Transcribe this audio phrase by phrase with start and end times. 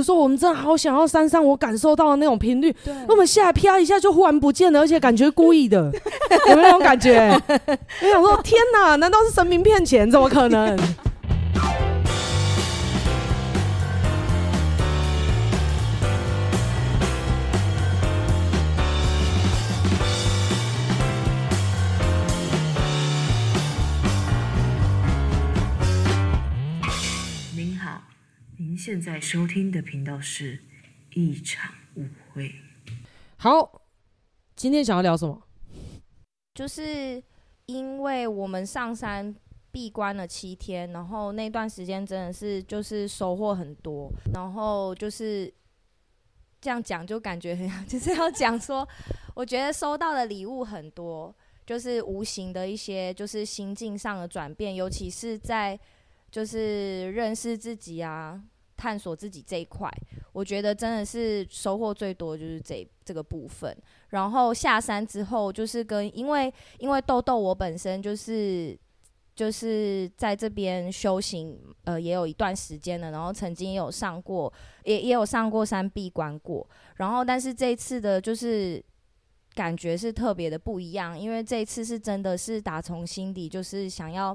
[0.00, 5.92] 就说我们真的好想要山上我感受到的那种频率，那，我们下来啪一下就忽然不见了，而且感觉故意的，
[6.48, 7.28] 有没有那种感觉？
[8.02, 10.10] 我想说，天哪，难道是神明骗钱？
[10.10, 10.78] 怎么可能？
[29.02, 30.58] 现在收听的频道是
[31.14, 32.04] 一场误
[32.34, 32.54] 会。
[33.38, 33.80] 好，
[34.54, 35.42] 今天想要聊什么？
[36.52, 37.22] 就是
[37.64, 39.34] 因为我们上山
[39.70, 45.50] 闭关了七天，然后那段时间真的是就是收获很多，然后就是
[46.60, 48.86] 这样讲就感觉很 就是要讲说，
[49.34, 55.80] 我觉得收到的礼物很多，就是无形的一些就是心境上的转变，尤其是在
[56.30, 58.44] 就是认识自己啊。
[58.80, 59.90] 探索自己这一块，
[60.32, 63.76] 我觉得真的是收获最多，就是这这个部分。
[64.08, 68.74] 然后下山之后，就是跟因为因为豆豆我本身就是
[69.34, 73.10] 就是在这边修行，呃，也有一段时间了。
[73.10, 74.50] 然后曾经有上过，
[74.84, 76.66] 也也有上过山闭关过。
[76.96, 78.82] 然后但是这一次的，就是
[79.54, 84.34] 感觉是特别的不一样，因为这一次是真的是打从心底就是想要。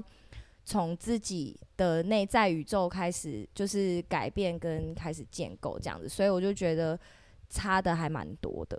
[0.68, 6.98] 从自己的内在宇宙开始，就是改变跟开始建构这样子，所以我就觉得
[7.48, 8.78] 差的还蛮多的，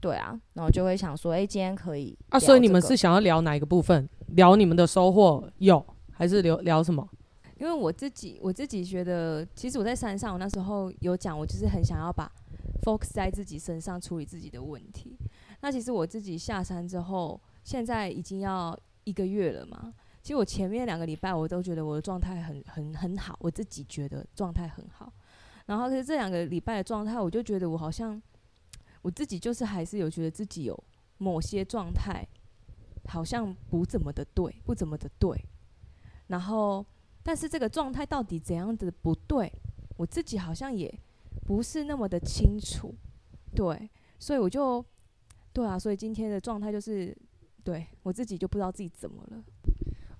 [0.00, 4.08] 对啊，然后就会想说，哎、欸，今天可以、这个、啊，所以你们是想要聊哪一个部分？
[4.28, 7.04] 聊你们的收获有，还是聊聊什么？
[7.58, 12.30] 因为我自己，我自己觉得，其实我在山上，我那时候有讲，我就是很想要把
[12.84, 15.18] focus 在自己身上，处理自己的问题。
[15.62, 19.92] 那其实我自己下山之后，现在已经要一个月了嘛。
[20.24, 25.12] 其实我前面两个礼拜我都觉得我的状态很很很好，我自己觉得状态很好。
[25.66, 28.20] 然后可是这两个礼拜的状态，我就觉得我好像
[29.02, 30.84] 我自己就是还是有觉得自己有
[31.18, 32.26] 某些状态
[33.06, 35.38] 好像不怎么的对，不怎么的对。
[36.28, 36.82] 然后
[37.22, 39.52] 但是这个状态到底怎样的不对，
[39.98, 40.90] 我自己好像也
[41.44, 42.94] 不是那么的清楚。
[43.54, 44.82] 对，所以我就
[45.52, 47.14] 对啊，所以今天的状态就是
[47.62, 49.44] 对我自己就不知道自己怎么了。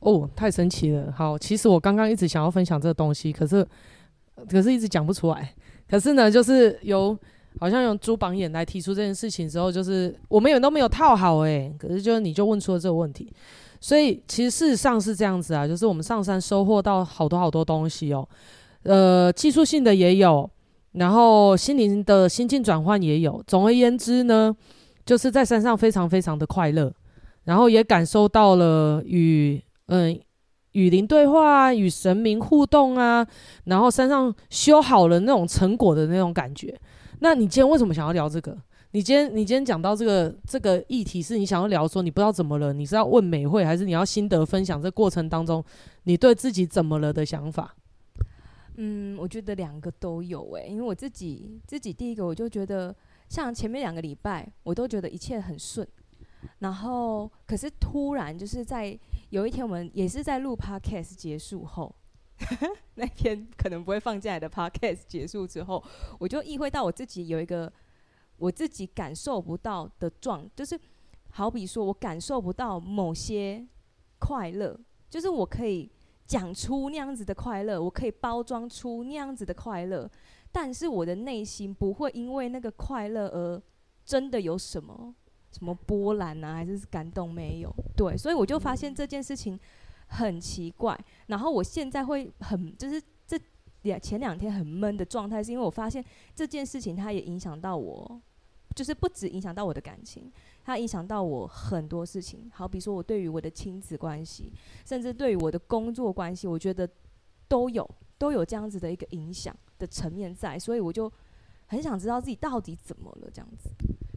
[0.04, 1.10] 哦，太神奇了！
[1.16, 3.66] 好，其实我刚刚一直想要分享这个东西，可是
[4.50, 5.50] 可是一直讲不出来。
[5.88, 7.16] 可是呢，就是由
[7.58, 11.74] 好像用朱榜眼来提出这件事情之后，就是我们也都没有套好诶。
[11.78, 13.32] 可是就是你就问出了这个问题，
[13.80, 18.28] 所以其实事实上是这样子啊，就是我们上山收获到好多好多东西哦，
[18.82, 20.50] 呃，技术性的也有，
[20.92, 23.42] 然后心灵的心境转换也有。
[23.46, 24.54] 总而言之呢，
[25.06, 26.92] 就是在山上非常非常的快乐，
[27.44, 29.62] 然后也感受到了与。
[29.86, 30.18] 嗯，
[30.72, 33.26] 与灵对话啊，与神明互动啊，
[33.64, 36.78] 然后山上修好了那种成果的那种感觉。
[37.20, 38.56] 那你今天为什么想要聊这个？
[38.92, 42.72] 你今天你今天讲到这个这个议题，是你想要聊说你不知道怎么了？
[42.72, 44.80] 你是要问美会，还是你要心得分享？
[44.80, 45.64] 这过程当中，
[46.04, 47.74] 你对自己怎么了的想法？
[48.76, 52.94] 嗯，我觉得两个都有诶、因为我自己自己第一个我就觉得，
[53.28, 55.86] 像前面两个礼拜，我都觉得一切很顺，
[56.58, 58.98] 然后可是突然就是在。
[59.30, 61.92] 有一天，我们也是在录 podcast 结束后，
[62.94, 65.82] 那天可能不会放进来的 podcast 结束之后，
[66.20, 67.72] 我就意会到我自己有一个
[68.36, 70.78] 我自己感受不到的状，就是
[71.30, 73.66] 好比说我感受不到某些
[74.20, 74.78] 快乐，
[75.10, 75.90] 就是我可以
[76.26, 80.08] 讲出那样子的快乐，我可以包装出那样子的快乐，
[80.52, 83.60] 但是我的内心不会因为那个快乐而
[84.04, 85.12] 真的有什么。
[85.56, 87.72] 什么波澜啊，还是感动没有？
[87.96, 89.58] 对，所以我就发现这件事情
[90.08, 90.98] 很奇怪。
[91.28, 93.38] 然后我现在会很，就是这
[93.82, 96.04] 两前两天很闷的状态，是因为我发现
[96.34, 98.20] 这件事情它也影响到我，
[98.74, 100.28] 就是不止影响到我的感情，
[100.64, 102.50] 它影响到我很多事情。
[102.52, 104.52] 好比说我对于我的亲子关系，
[104.84, 106.88] 甚至对于我的工作关系，我觉得
[107.46, 107.88] 都有
[108.18, 111.10] 都有这样子的一个影响的层面在，所以我就
[111.66, 113.70] 很想知道自己到底怎么了，这样子。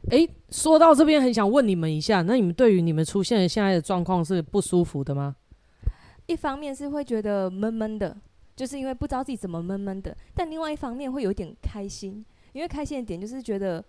[0.10, 5.36] 诶，说到这边，很想问你们一下，那你们对于你们出现的现在的状况是不舒服的吗？
[6.28, 8.16] 一方面是会觉得闷闷的，
[8.56, 13.84] 就是因为不知道自己怎么闷闷的；但另外一方面会有点开心，因为开心的点就是觉得，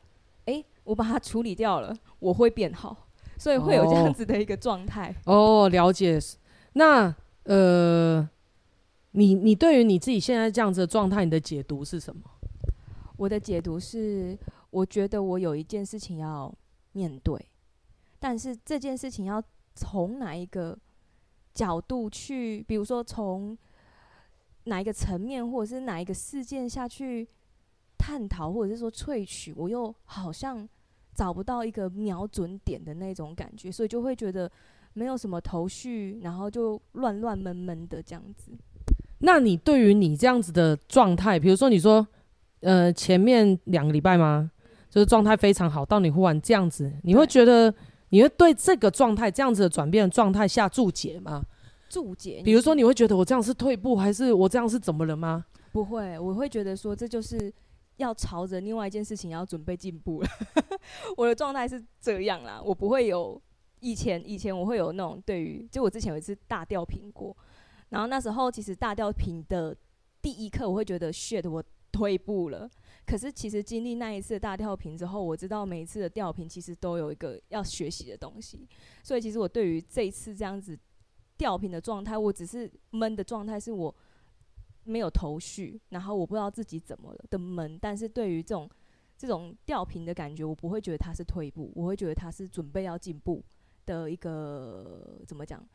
[0.47, 5.15] 诶，我把它处理掉了，我会变好，所以会有这样子的一个状态。
[5.25, 6.19] 哦，哦，了解。
[6.73, 8.29] 那呃，
[9.13, 12.23] 你你对于你自己现在这样子的状态，你的解读是什么？
[13.17, 14.37] 我的解读是。
[14.71, 16.55] 我觉得我有一件事情要
[16.93, 17.49] 面对，
[18.19, 19.43] 但是这件事情要
[19.75, 20.79] 从哪一个
[21.55, 23.57] 角度去，比如说从
[24.65, 27.27] 哪一个层面，或者是哪一个事件下去
[27.97, 30.69] 探讨或者是说萃取，我又好像
[31.15, 34.51] 找不到一个瞄准点的那种感觉，所以就会觉得
[34.93, 38.53] 没有什么头绪，然后就乱乱闷闷的这样子。
[39.21, 42.07] 那你对于你这样子的状态，比如说你说，
[42.61, 44.51] 呃，前面两个礼拜吗？
[44.91, 47.73] 就是状态非常好，到你忽然这样子，你会觉得
[48.09, 51.45] 你会对这个状态这样子的转变的状态下注解吗？
[51.89, 55.45] 注解，比如说你会觉得我这样是退步，还是我这样是怎么了吗？
[55.73, 57.53] 不会，我会觉得说这就是
[57.97, 60.29] 要朝着另外一件事情要准备进步了。
[61.17, 63.41] 我的状态是这样啦，我不会有
[63.81, 67.37] 以前以前我会有那种对于，就我之前有一次大吊瓶过。
[67.91, 69.75] 然后那时候其实大吊瓶的
[70.21, 72.69] 第一刻，我会觉得 shit，我退步了。
[73.09, 78.69] 可是其实经历那一次大吊瓶之后，我知道每一次的吊瓶其实都有一个要学习的东西。
[79.03, 80.79] 所以其实我对于这一次这样子
[81.39, 83.95] 吊瓶的状态，我只是闷的状态，是我
[84.85, 87.79] 没有头绪，然后我不知道自己怎么了的闷。
[87.81, 88.69] 但是对于这种
[89.17, 93.43] 这种吊瓶的感觉，我不会觉得它是退步，我会觉得它是准备要进步
[93.87, 95.67] 的一个怎么讲？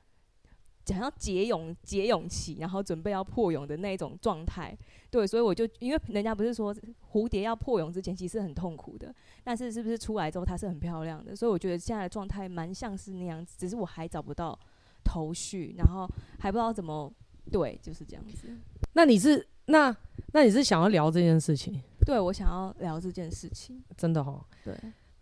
[0.85, 4.77] 想要解蛹、解蛹期，然后准备要破蛹的那种状态，
[5.09, 6.75] 对，所以我就因为人家不是说
[7.11, 9.13] 蝴蝶要破蛹之前其实很痛苦的，
[9.43, 11.35] 但是是不是出来之后它是很漂亮的？
[11.35, 14.57] 所以我觉得现在的状态蛮像是那样子，只是我还找不到
[15.03, 16.05] 头绪，然后
[16.39, 17.11] 还不知道怎么
[17.51, 18.49] 对，就是这样子。
[18.93, 19.95] 那你是那
[20.33, 21.81] 那你是想要聊这件事情？
[22.05, 24.43] 对，我想要聊这件事情，真的哦。
[24.65, 24.77] 对，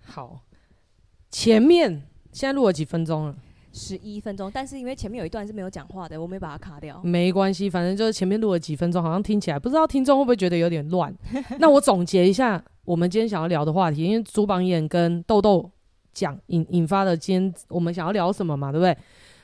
[0.06, 0.42] 好，
[1.30, 3.38] 前面现在录了几分钟了？
[3.74, 7.02] 十一分钟，但是因为前面有一段是没有讲话的，我没把它卡掉。
[7.04, 11.14] 没关系，反正就是前面录了几分钟，好像听起来不知道听众会不会觉得有点乱。
[11.60, 15.70] 那我总结一下，我们今天想要聊的话题，因为朱榜眼跟豆豆
[16.14, 18.98] 讲引引发的今天我们想要聊什么嘛，对不对？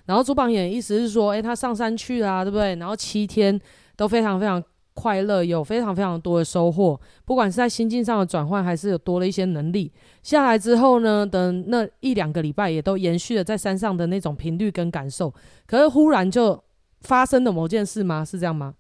[0.06, 2.76] 然后朱榜眼意思是说，哎、欸，他上山去啦、啊，对不对？
[2.76, 3.60] 然后七天
[3.96, 4.64] 都非常非常。
[5.00, 9.92] 快乐有非常非常多的收获，不管是在心境上的转换，还是有多了一些能力。
[10.24, 15.32] 下来之后呢，等那一两个礼拜也都延续了在山上的那种频率跟感受。
[15.68, 16.60] 可是忽然就
[17.02, 18.26] 发生了某件事吗？
[18.26, 18.74] 是这样吗？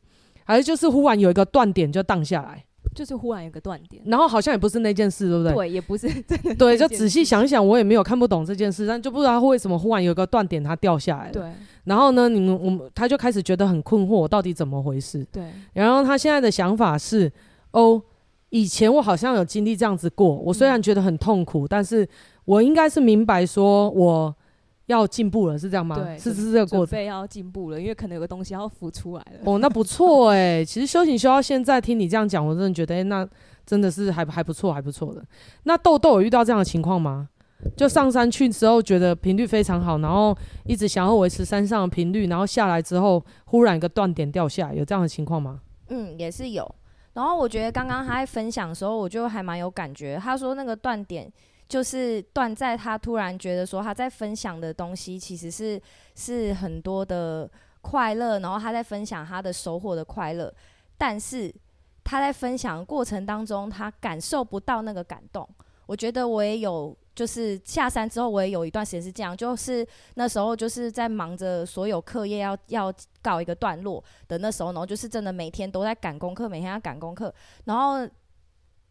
[0.43, 2.65] 还是就是忽然有一个断点就荡下来？
[2.97, 5.53] 就是忽然有个断点，然后好像也不是那件事，对不对？
[5.53, 6.55] 对，也不是 真的。
[6.55, 11.33] 对，就仔细想想，我也没有看不懂这件事，但就不知道为什么忽然有个断点它掉下来了。
[11.33, 11.43] 对。
[11.83, 15.23] 然后呢，你们我们他就开始觉得很困惑，我到底怎么回事？
[15.31, 15.43] 对。
[15.73, 17.31] 然后他现在的想法是，
[17.69, 18.01] 哦，
[18.49, 22.09] 以前我好像有经历这样子过，我虽然觉得很痛苦，嗯、但是
[22.45, 24.35] 我应该是明白说我。
[24.87, 25.95] 要进步了，是这样吗？
[25.95, 26.87] 对，是是这个过程。
[26.87, 29.39] 准备要进步了，因为可能有个东西要浮出来了。
[29.45, 30.65] 哦，那不错哎、欸。
[30.65, 33.27] 其实修行修到现在，听你这样讲，我真的觉得，哎、欸，那
[33.65, 35.23] 真的是还还不错，还不错的。
[35.63, 37.29] 那豆豆有遇到这样的情况吗？
[37.75, 40.35] 就上山去之后，觉得频率非常好，然后
[40.65, 45.59] 一直想要维持山上的频率，然后下来之后，忽然一个断点掉下来，有这样的情况吗？
[45.89, 46.69] 嗯，也是有。
[47.13, 50.17] 然后我觉得刚刚他在分享的时候，我就还蛮有感觉。
[50.23, 51.29] 他说那个断点。
[51.67, 55.81] 就是断在他突然觉得说他在分享的东西其实是
[56.15, 57.49] 是很多的
[57.81, 60.53] 快乐，然后他在分享他的收获的快乐，
[60.97, 61.53] 但是
[62.05, 65.47] 他在分享过程当中他感受不到那个感动。
[65.85, 69.85] 我觉得我也有，就是下山之后我也有一段时间是这样，就是
[70.15, 77.33] 那时候就是在忙着所有课业要要告一个段落的那时候，然后就是真的每天都在赶功课，每天要赶功课，
[77.65, 78.07] 然后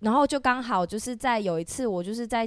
[0.01, 2.47] 然后就刚好就是在有一次我就是在。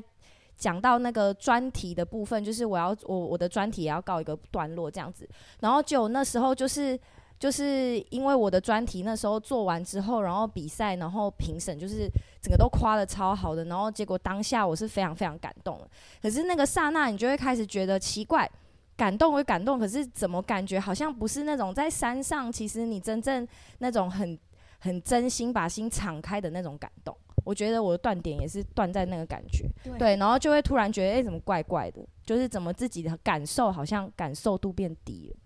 [0.60, 5.28] 讲到那个专题的部分，就是我要我我的专题也要告一个段落这样子，
[5.62, 7.00] 然后就那时候就是
[7.39, 12.10] 就是因为我的专题那时候做完之后，然后比赛，然后评审就是
[12.42, 15.89] 整个都夸得超好的，然后结果当下我是非常非常感动的，
[16.22, 18.50] 可是那个刹那你就会开始觉得奇怪，
[18.98, 23.48] 感动会感动，可是怎么感觉好像不是那种在山上，其实你真正
[23.78, 24.38] 那种很
[24.80, 27.16] 很真心把心敞开的那种感动。
[27.46, 32.05] 我觉得我的断点也是断在那个感觉，对，对，然后就会突然觉得，哎、欸，怎么怪怪的？
[32.25, 35.38] 就是怎么自己的感受好像感受度变低了。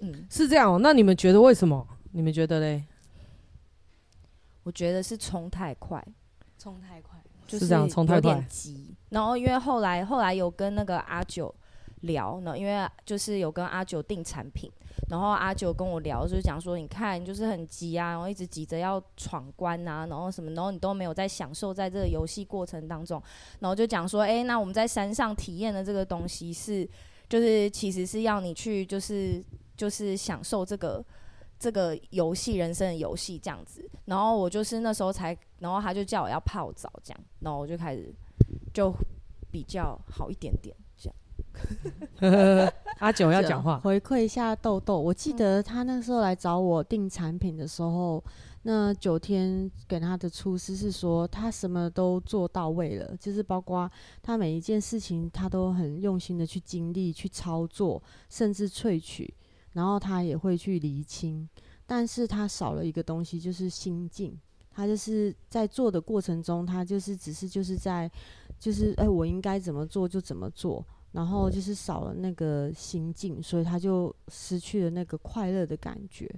[0.00, 0.78] 嗯，是这样哦。
[0.82, 1.86] 那你们觉得为什么？
[2.12, 2.84] 你们觉得嘞？
[4.62, 6.04] 我觉得是冲太快，
[6.58, 8.94] 冲太快，就是这样，冲太快，有点急。
[9.10, 11.54] 然后因为后来后来有跟那个阿九
[12.02, 14.70] 聊呢，因为就是有跟阿九订产品。
[15.08, 23.22] 然后阿九跟我聊，就是讲说，你看，就是很急啊，然后一直急着要闯关啊，然后什么，然后你都没有在享受在这个游戏过程当中，
[23.60, 26.88] 然后就讲说，哎，那我们在山上体验的这个东西是，
[27.28, 29.40] 就是其实是要你去，就是
[29.76, 31.04] 就是享受这个
[31.58, 33.88] 这个游戏人生的游戏这样子。
[34.06, 38.12] 然后我就是那时候才，然后他就叫我要泡澡这样，然后我就开始
[38.74, 38.92] 就
[39.52, 40.74] 比较好一点点。
[42.98, 44.98] 阿九要讲话，回馈一下豆豆。
[45.00, 48.22] 我记得他那时候来找我订产品的时候，
[48.62, 53.90] 那九天给他的出师是说，他什么都做到位了，就是包括
[54.22, 59.32] 他每一件事情，他都很用心的去经历、去操作，甚至萃取，
[59.72, 61.48] 然后他也会去厘清。
[61.86, 64.36] 但是他少了一个东西，就是心境。
[64.72, 68.10] 他就是在做的过程中，他就是只是就是在，
[68.58, 76.28] 就是哎，我应该怎么做就怎么做，然后就是少了那个心境，所以他就失去了那个快乐的感觉。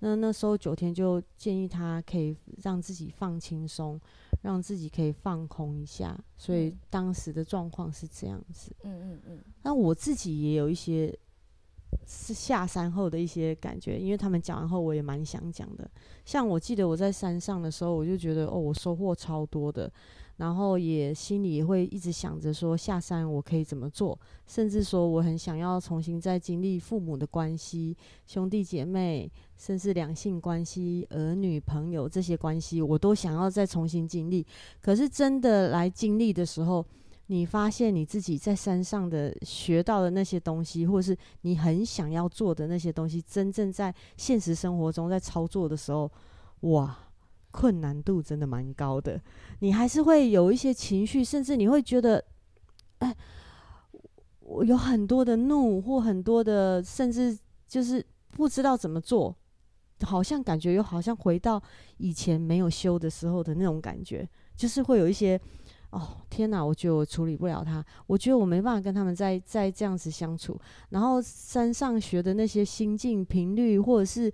[0.00, 4.00] 那那时候九天就建议他可以让自己放轻松，
[4.42, 6.18] 让自己可以放空一下。
[6.36, 8.70] 所以当时的状况是这样子。
[8.82, 9.38] 嗯嗯嗯。
[9.62, 11.16] 那我自己也有一些。
[12.06, 15.88] 是下山后的一些感觉，因为他们讲完后，我也蛮想讲的。
[16.24, 19.90] 像我记得我在山上的时候，我就觉得哦，我收获超多的，
[20.36, 34.44] 然后也心里会一直想着说下山我可以怎么做，甚至说我很想要重新再经历父母的关系、兄弟姐妹，甚至两性关系、儿女朋友这些关系，我都想要再重新经历。
[34.80, 36.84] 可是真的来经历的时候，
[37.28, 46.10] 你发现你自己在山上的学到的那些东西，或是你很想要做的那些东西，真正在现实生活中在操作的时候，
[46.60, 46.98] 哇，
[47.54, 49.20] 困难度真的蛮高的。
[49.60, 52.24] 你还是会有一些情绪，甚至你会觉得，
[52.98, 53.16] 哎，
[54.40, 59.32] 我有很多的怒，或很多的，甚至就是不知道怎么做，
[60.02, 61.62] 好像感觉又好像回到
[61.98, 65.40] 以前没有修的时候的那种感觉，就是会有一些。
[65.90, 66.60] 哦天哪！
[66.60, 70.60] 我觉得我处理不了他，我觉得我没办法跟他们再再这样子相处。
[70.88, 74.28] 然后山上学的那些心境频率，或者是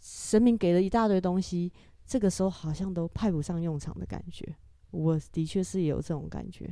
[0.00, 1.72] 神明给了一大堆东西，
[2.10, 4.44] 这个时候好像都派不上用场的感觉。
[4.90, 6.68] 我的确是有这种感觉。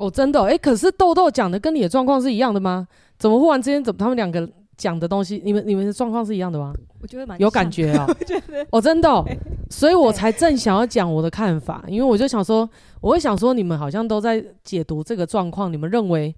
[0.00, 0.42] 哦，真的？
[0.42, 2.88] 哎，可是豆豆讲的跟你的状况是一样的吗？
[3.16, 6.74] 怎么忽然之间，怎么他们两个讲的东西，你们你们的状况是一样的吗？
[7.00, 8.04] 我觉得蛮有感觉啊。
[8.72, 9.24] 哦，真的哦。
[9.70, 12.68] 所以我才正想要讲我的看法，因为我就想说，
[13.00, 16.34] 我会想说，你们好像都在解读这个状况，你们认为，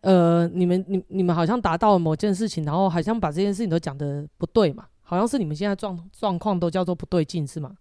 [0.00, 7.72] 呃，你们你你们好像达到了某件事情，然后好像把这件事情都讲的不对嘛，好像是你们现在状状况都叫做不对劲，是吗？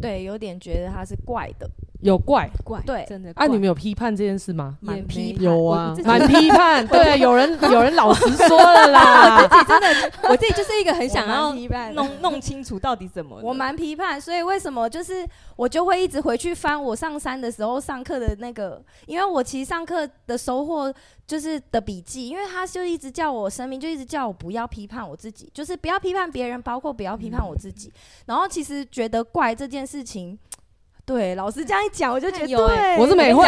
[0.00, 1.70] 对，有点觉得他是怪的。
[2.02, 3.32] 有怪怪，对，真的。
[3.36, 4.76] 啊，你们有批判这件事吗？
[4.80, 6.84] 蛮批判，有啊，蛮批判。
[6.88, 9.42] 对，有人 有人老实说了啦。
[9.42, 11.54] 我自己真的，我自己就是一个很想要
[11.92, 13.38] 弄弄清楚到底怎么。
[13.42, 20.92] 我蛮批判，所以为什么就是我就会一直回去翻我上山的时候上课的那个，因为我其实上课的收获
[21.24, 27.92] 就是的笔记，因为他就一直叫我声明，就一直叫我不要批判我自己，就是不要批判别人，包括不要批判我自己。
[28.26, 30.36] 然后其实觉得怪这件事情。
[31.12, 32.96] 对，老师这样一讲，我就觉得对。
[32.98, 33.46] 我是美惠，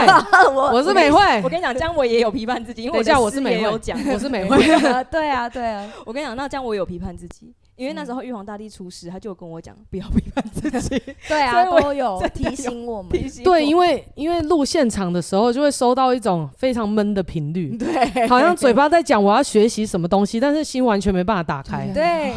[0.54, 1.21] 我是美慧。
[1.42, 4.59] 我跟你讲，这样我也有批判自己，因为等一下我是美慧有讲，我是美惠。
[5.11, 5.90] 对啊，对啊。
[6.04, 11.02] 我跟你讲，那这样我有批判自己，因为那时候玉皇大帝出事，他就跟我讲不要批判自己。
[11.26, 13.11] 对啊，都有提醒我们。
[13.42, 21.88] 对，因为因为录现场的时候，就会收到一种非常闷的频率，对，好像嘴巴在讲我要学习什么东西，但是心完全没办法打开。
[21.94, 22.33] 对。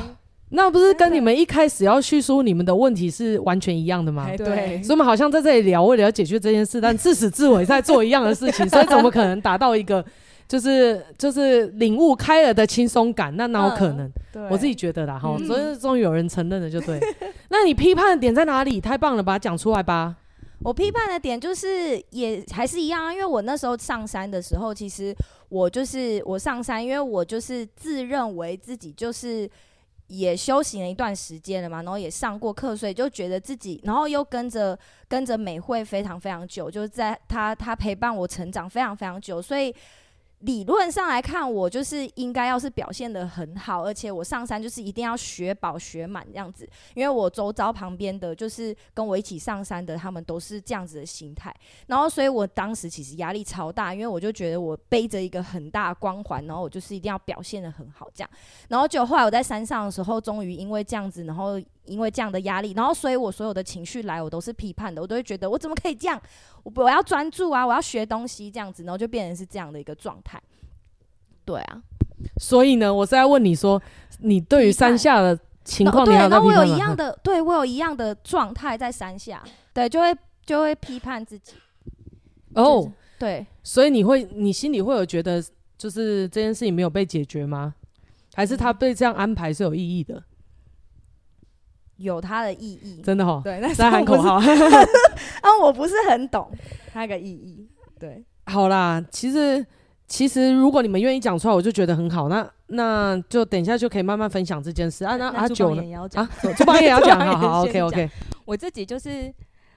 [0.50, 4.30] 那不是跟你们一开始要叙述你们的问题是完全一样的吗？
[4.38, 10.04] 对，所以我们好像在这里聊，为了要解决这件事，但 自始至尾在做一样的事情，所以怎么可能达到一个
[10.48, 13.36] 就是就是领悟开了的轻松感？
[13.36, 14.10] 那哪有可能？
[14.36, 16.98] 嗯、我自己觉得啦，哈、嗯，所以终于有人承认了，就对。
[17.50, 18.80] 那你批判的点在哪里？
[18.80, 20.16] 太棒了，把它讲出来吧。
[20.64, 25.14] 我批判的点就是也还是一样啊，因为我那时候上山的时候，其实
[25.50, 29.50] 我就是我上山，因为我就是自认为自己就是。
[30.08, 39.74] 也修行了一段时间了嘛，然后也上过课，所以就觉得自己，然后又跟着跟着美惠非常非常久，就是在她她陪伴我成长非常非常久，所以。
[40.42, 51.52] 理论上来看，我就是应该要是表现得很好，而且我上山就是一定要学饱学满这样子，因为我周遭旁边的就是跟我一起上山的，他们都是这样子的心态，
[51.88, 58.30] 然后所以我当时其实压力超大，因为我就觉得我背着一个很大的光环，然后我就是一定要表现得很好这样，
[58.68, 61.60] 然后就后来我在山上的时候，终于因为这样子，然后。
[61.88, 66.22] 因为这样的压力，然后所以我所有的情绪来，我都是批判的，我都会觉得我怎么可以这样？
[66.64, 70.42] 我我要专注啊，我要学东西这样子，然后就变成是这样的一个状态。
[71.46, 71.82] 对啊，
[72.40, 73.82] 所以呢，我是在问你说，
[74.20, 80.16] 你对于山下的情况，对，那我有一样的，对我有一样的状态在山下，对，就会
[80.46, 81.54] 就会批判自己。
[82.54, 82.88] 哦、oh，
[83.20, 85.44] 对，所以你会，你心里会有觉得，
[85.78, 87.76] 就是这件事情没有被解决吗？
[88.34, 90.24] 还是他被这样安排是有意义的？
[91.98, 93.42] 有它的意义，真的哈、哦。
[93.44, 94.36] 对，那在喊口号。
[95.42, 96.50] 啊，我不是很懂
[96.94, 97.68] 那个意义。
[98.00, 99.66] 对，好啦，其实
[100.08, 102.30] 其实如果你们愿意讲出来，我就觉得很好。
[102.30, 105.18] 那那就等一下就可以慢慢分享这件事啊。
[105.18, 105.82] 那阿九呢？
[106.14, 108.10] 啊，朱榜眼也要讲， 好好，OK OK。
[108.46, 109.34] 我自己就是，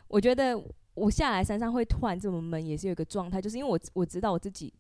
[0.09, 0.61] 我觉得
[0.95, 4.73] 我下来山上会突然这么闷，也是有一个状态，就是因为我我知道我自己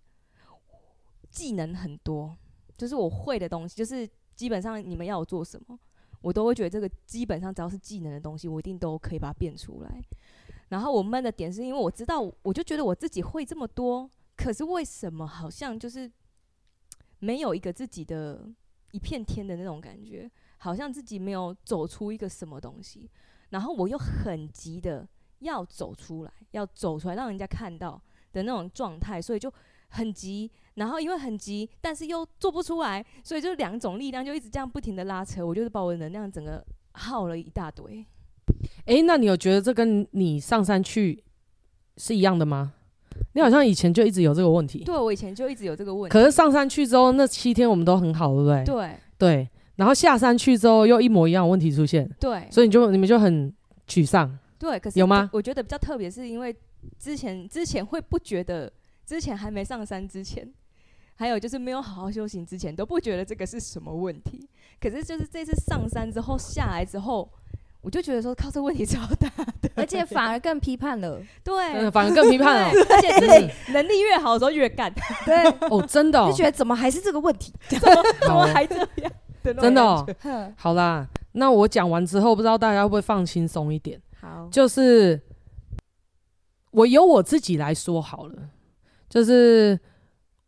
[1.30, 2.36] 技能很多，
[2.76, 5.78] 就是我会的东西，就是基本上你们要我做什么，
[6.20, 10.02] 我都会觉得这个基本上只要是技能的东西，我一定都可以把它变出来。
[10.68, 16.10] 然后我闷的点是因为我知道，我就觉得我自己会这么多，可是为什么好像就是
[17.18, 18.48] 没有一个自己的
[18.92, 23.10] 一片天的那种感觉，好像自己没有走出一个什么东西，
[23.48, 25.08] 然后我又很急的
[25.40, 28.00] 要走出来，要走出来让人家看到
[28.32, 29.52] 的那种状态，所以就
[29.90, 38.04] 很急，然后因为很急，但是又做不出来，所以就两种力量就一直这样不停的拉扯，我就是把我的能量整个耗了一大堆。
[38.86, 41.22] 哎、欸，那你有觉得这跟你上山去
[41.96, 42.72] 是一样的吗？
[43.34, 44.82] 你好像以前就一直有这个问题。
[44.82, 46.12] 对，我以前就一直有这个问题。
[46.12, 48.64] 可是上山去之后，那七天我们都很好，对不对？
[48.64, 49.48] 对对。
[49.76, 52.08] 然后下山去之后，又一模一样的问题出现。
[52.18, 52.46] 对。
[52.50, 53.52] 所以你就你们就很
[53.86, 54.36] 沮丧。
[54.58, 55.30] 对，可是有吗？
[55.32, 56.54] 我觉得比较特别，是因为
[56.98, 58.70] 之前之前会不觉得，
[59.10, 60.48] 之前还没上山之前，
[61.16, 64.48] 还有就是没有好好修行之前，都不觉得这个是什么问题。
[64.80, 67.28] 可是就是这次上山之后下来之后。
[67.82, 69.26] 我就觉得说，靠，这问题超大
[69.62, 71.18] 的，而且反而更批判了。
[71.42, 72.68] 对，嗯、反而更批判了。
[72.68, 74.92] 而且自己能力越好的时候越干。
[75.24, 77.54] 对，哦，真的、哦，就觉得怎么还是这个问题？
[77.70, 79.10] 怎么怎么还这样？
[79.42, 80.06] 真的、哦。
[80.58, 83.98] 好啦，那我讲完之后，不知道大家会不会放轻松一点？
[84.20, 85.18] 好，就是
[86.72, 88.50] 我由我自己来说好了，
[89.10, 89.78] 就是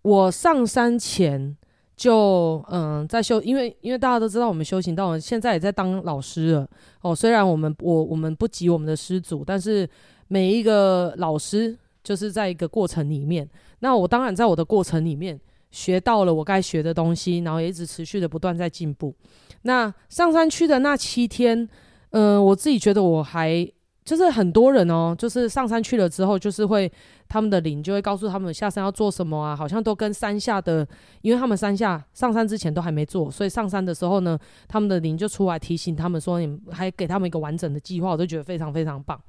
[0.00, 1.54] 我上山前。
[1.94, 6.68] 就嗯，在修，因为因为大家都知道，我们修行到现在也在当老师了
[7.02, 7.14] 哦。
[7.14, 9.88] 虽然我们我我们不及我们的师祖，但是
[10.26, 13.48] 每一个老师就是在一个过程里面。
[13.80, 15.38] 那我当然在我的过程里面
[15.70, 19.14] 学到了我该学的东西，然后也一直持续的不断在进步。
[19.62, 21.68] 那上山去的那七天，
[22.10, 23.70] 嗯，我自己觉得我还。
[24.04, 26.90] 就是很多人哦，就是上山去了之后，就是会
[27.28, 30.86] 他们的灵就会告诉他们下山要做什么啊，好像都跟山下的，
[31.20, 34.36] 因为他们山下上山之前都还没做，所以上山的时候呢，
[34.66, 39.20] 他们的灵就出来提醒他们说，你还给他们一个完整的计划，我都觉得非常非常棒。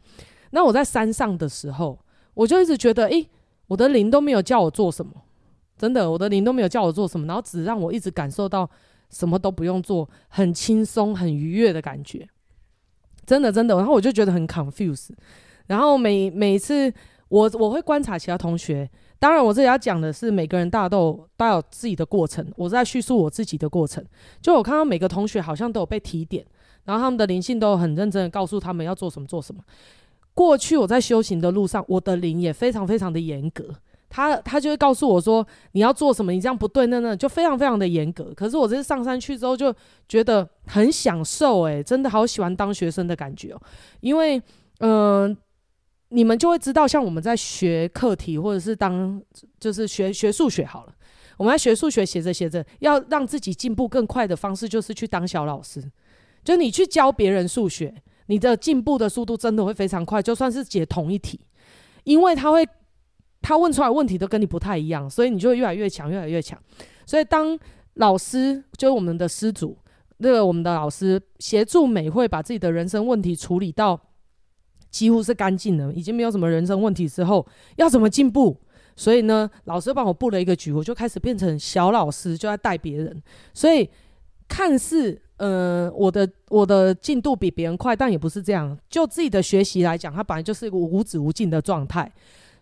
[0.49, 1.99] 那我在山上的时候，
[2.33, 3.29] 我就一直觉得，诶，
[3.67, 5.11] 我的灵都没有叫我做什么，
[5.77, 8.67] 真的，我的灵都没有叫我做什么，然后只让我一直感受到
[9.11, 12.27] 什么都不用做，很轻松、很愉悦的感觉。
[13.25, 15.09] 真的真的，然后我就觉得很 confuse，
[15.67, 16.93] 然后每每次
[17.29, 24.03] 我我会观察其他同学，当然我这里要讲的是每个人大都有都有自己的过程，我在叙述我自己的过程。
[24.41, 26.45] 就我看到每个同学好像都有被提点，
[26.85, 29.61] 然后他们的灵性都很认真的告诉他们要做什么做什么。
[30.33, 33.73] 过去我在修行的路上，我的灵也非常非常的严格。
[34.15, 38.31] 他他就会告诉我说，你要做什么，你这样不对，那那就非常非常的严格。
[38.35, 39.73] 可是我这次上山去之后，就
[40.07, 43.61] 觉得很享受，诶，真的好喜欢当学生的感觉哦。
[44.01, 44.39] 因为，
[44.81, 45.35] 嗯、
[46.09, 49.19] 你们就会知道，像我们在学课题，或者是当
[49.59, 50.93] 就是学学数学好了，
[51.37, 55.83] 我们在学数学写着写着，要让自己进步更快的方式，就是去当小老师。
[56.43, 57.91] 就你去教别人数学，
[58.27, 61.39] 你的进步的速度真的会非常快，就算是解同一题，
[62.03, 62.63] 因为他会。
[63.43, 66.57] 他问出来问题都跟你不太一样，所以你就越来越强，越来越强。
[67.05, 67.59] 所以当
[67.95, 69.77] 老师，就是我们的师祖，
[70.17, 73.99] 那个我们的老师协助美会把自己的人生问题处理到
[74.89, 78.57] 几乎是干净了，已经没有什么人生问题之后，要怎么进步？
[78.95, 83.21] 所以呢，老师帮我布了一个局，我就开始变成小老师，就在带别人。
[83.53, 83.89] 所以
[84.47, 88.77] 看似呃，我的我的进度比别人快，但也不是这样。
[88.89, 92.09] 就自己的学习来讲，它本来就是一个无止无尽的状态。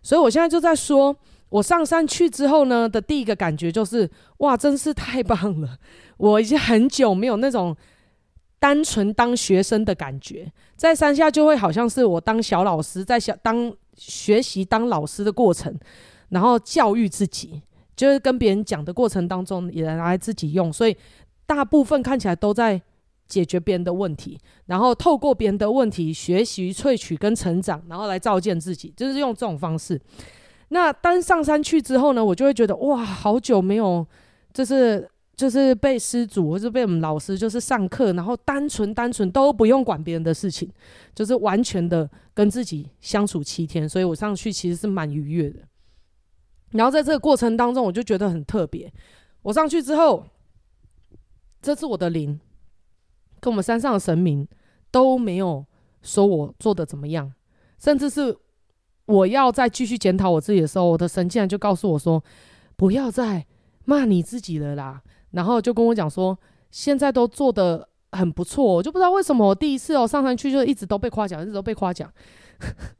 [0.02, 1.16] 所以我现在就在说，
[1.48, 5.78] 我上山去之后呢的第一个感觉就是，哇，真是太棒了！
[6.18, 7.76] 我已经很久没有那种
[8.58, 15.72] 单纯当学生的感觉，在山下就会好像是我当小老师，在小当学习当老师的过程，
[16.30, 17.62] 然后教育自己，
[17.94, 20.96] 就是跟别人讲的过程当中也拿来自己用，所以
[21.46, 22.80] 大部分看起来都在。
[23.32, 29.98] 解决别人的问题，然后透过别人的问题学习、萃取跟成长，然后来照见自己，就是用这种方式。
[30.68, 34.06] 那当上山去之后呢，我就会觉得哇，好久没有，
[34.52, 40.70] 就是就是被师祖或者被我们老师就是上课，然后单纯单纯都不用管别人的事情，
[41.14, 45.60] 就是完全的跟自己相处七天，所以我上去其实是蛮愉悦的。
[46.72, 48.92] 然后在这个过程当中，我就觉得很特别。
[49.40, 50.24] 我上去之后，
[51.62, 52.38] 这是我的灵。
[53.42, 54.46] 跟我们山上的神明
[54.92, 55.66] 都没有
[56.00, 57.30] 说我做的怎么样，
[57.78, 58.34] 甚至是
[59.06, 62.22] 我要再继续检讨我自己的时候，我的神竟然就告诉我说
[62.76, 63.44] ：“不要再
[63.84, 65.02] 骂你自己了啦。
[65.32, 66.38] 然后就跟我讲说，
[66.70, 72.08] 现在都做得很不错，我就不知道为什么我第一次哦上山去就一直都被夸奖，一直都被夸奖。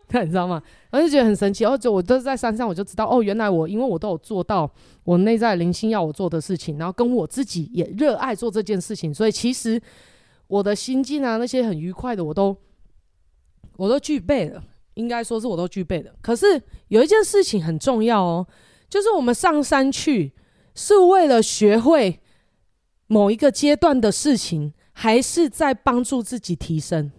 [0.09, 0.61] 那 你知道吗？
[0.91, 1.63] 我就觉得很神奇。
[1.63, 4.69] 然后我都在山上，我就知道哦，原来我因为我都有做到
[5.05, 9.81] 我内在灵性要我做的事情，然后跟我自己也热爱做这件事情，所以其实
[10.53, 12.55] 我的心境啊，那些很愉快的，我都
[13.79, 14.63] 我都具备了，
[14.95, 16.13] 应该说是我都具备了。
[16.21, 18.47] 可是有一件事情很重要哦，
[18.87, 20.33] 就是我们上山去
[20.75, 22.21] 是为了学会
[23.07, 27.11] 某一个阶段的事情，还是在帮助自己提升？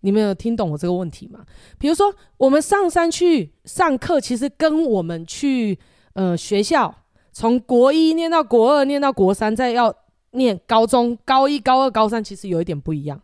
[0.00, 1.46] 你们有听懂我这个问题吗？
[1.78, 5.78] 比如说，我们上山去上课，其实跟我们去
[6.14, 6.92] 呃学校，
[7.30, 9.94] 从国一念到国二，念到国三，再要
[10.32, 13.20] 念高中，高一、高二、高三，其实有一点不一样。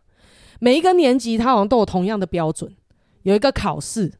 [0.59, 2.73] 每一个年级，它好像都有同样的标准，
[3.23, 4.11] 有一个考试，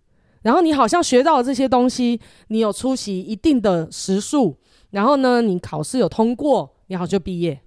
[0.41, 2.19] 然后你好像学到了这些东西，
[2.49, 4.57] 你有出席一定的时数，
[4.91, 7.61] 然后呢，你考试有通过，你好就毕业。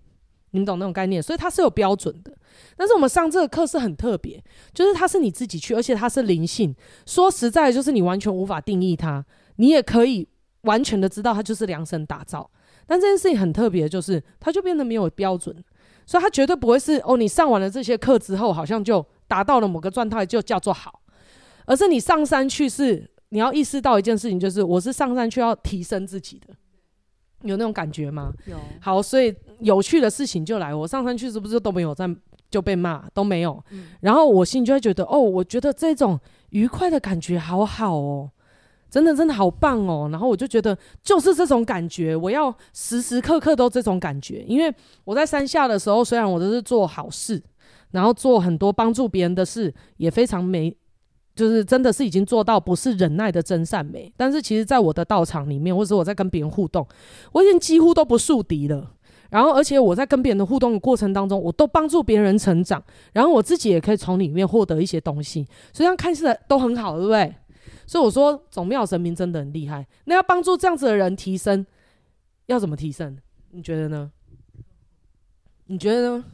[0.53, 2.33] 你们懂那种概念，所以它是有标准的。
[2.75, 6.75] 但是我们上这个课是很特别，就是它是你自己去，而且它是灵性。
[7.05, 9.23] 说实在，就是你完全无法定义它，
[9.57, 10.27] 你也可以
[10.63, 12.51] 完全的知道它就是量身打造。
[12.89, 15.55] 但这件事情很特别，就是它就变得没有标准，
[16.07, 21.03] 所以它绝对不会是哦，你上完了这些课之后，好像就达到了某个状态，就叫做好。
[21.67, 26.55] 而是你上山去是你要意识到一件事情，就是我是上山去要提升自己的。
[27.43, 28.33] 有那种感觉吗？
[28.47, 28.57] 有。
[28.81, 30.75] 好，所以有趣的事情就来。
[30.75, 32.09] 我上山去是不是都没有在
[32.51, 33.63] 就被骂都没有？
[33.71, 33.89] 嗯。
[34.01, 36.19] 然后我心里就会觉得，哦，我觉得这种
[36.51, 38.31] 愉快的感觉好好哦，
[38.91, 40.09] 真的真的好棒哦。
[40.11, 44.45] 然后我就觉得就是这种感觉，我要时时刻刻都这种感觉。
[44.47, 44.75] 因为
[45.05, 47.43] 我在山下的时候，虽然我都是做好事，
[47.91, 50.77] 然后做很多帮助别人的事，也非常美。
[51.35, 56.85] 就是真的是已经做到不是忍耐的真善美，但是其实，在我的道场里面，或者我在跟别人互动，
[57.31, 58.91] 我已经几乎都不树敌了。
[59.31, 67.33] 然后，而且我在跟别人的互动的过程当中，我都帮助别人成长，然后我自己也可以从里面获得一些东西，所以这样看起来都很好，对不对？
[67.89, 69.85] 所以我说，总庙神明真的很厉害。
[70.05, 71.65] 那要帮助这样子的人提升，
[72.47, 73.19] 要怎么提升？
[73.51, 74.13] 你觉得呢？
[75.67, 76.25] 你觉得呢？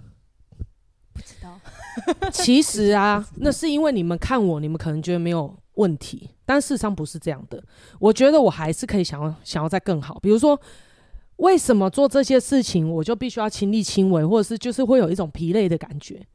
[1.12, 1.60] 不知道。
[2.32, 7.62] 其实啊，那是因为你们看我，你们可能觉得没有问题，但事实上不是这样的。
[8.00, 10.18] 我觉得我还是可以想要想要再更好。
[10.18, 10.60] 比如说，
[11.36, 16.26] 为什么做这些事情我就必须要亲力亲为，或者是就是会有一种疲累的感觉？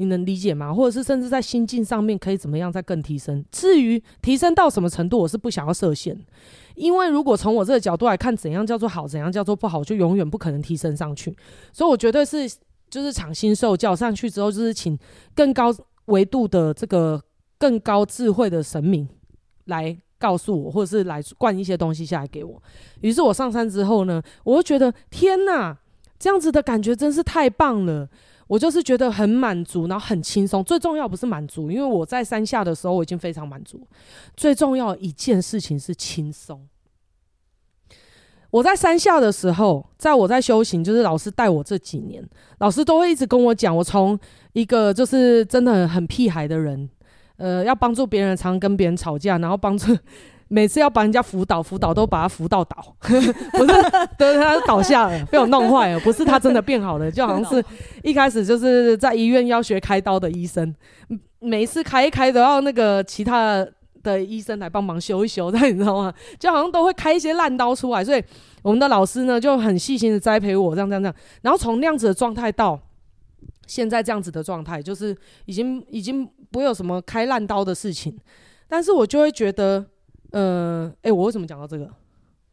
[0.00, 0.74] 你能理解吗？
[0.74, 3.44] 或者是甚至在心境上面可以怎么样再更提升？
[3.52, 6.18] 至于提升到什么程度，我是不想要设限，
[6.74, 11.36] 因为如果从我这个角度来看，怎样叫做好，怎样叫做不好，就永远不可能提升上去。
[11.72, 12.50] 所以我绝对是。
[12.90, 14.98] 就是敞心受教上去之后，就是请
[15.32, 15.72] 更高
[16.06, 17.22] 维度的这个
[17.56, 19.08] 更高智慧的神明
[19.66, 22.60] 来告诉我，或者是来灌一些东西下来给我。
[23.00, 25.78] 于是我上山之后呢，我就觉得天哪，
[26.18, 28.08] 这样子的感觉真是太棒了。
[28.50, 30.62] 我就是觉得很满足，然后很轻松。
[30.64, 33.80] 最重要不是满足，因为我在山下的时候我已经非常满足。
[34.36, 36.66] 最重要一件事情是轻松。
[38.50, 44.18] 我在山下的时候，在我在修行，就是老师带我这几年，老师都会一直跟我讲，我从
[44.52, 46.90] 一个就是真的很屁孩的人，
[47.36, 49.96] 呃，要帮助别人，常跟别人吵架，然后帮助
[50.52, 53.72] 每次要把人家辅导，辅导都把他扶到倒， 不是，
[54.18, 57.64] 对，他倒下了，被我弄坏了，不是他真的变好了，就好像是
[58.02, 60.74] 一开始就是在医院要学开刀的医生，
[61.38, 63.64] 每一次开一开都要那个其他
[64.02, 66.12] 的医生来帮忙修一修，但你知道吗？
[66.40, 68.20] 就好像都会开一些烂刀出来，所以
[68.62, 71.14] 我们的老师呢就很细心的栽培我，这样这样这样。
[71.42, 72.76] 然后从那样子的状态到
[73.68, 78.18] 现在这样子的状态，就是已经已经不会有什么开烂刀的事情。
[78.66, 79.84] 但是我就会觉得，
[80.32, 81.90] 呃，哎、欸，我为什么讲到这个？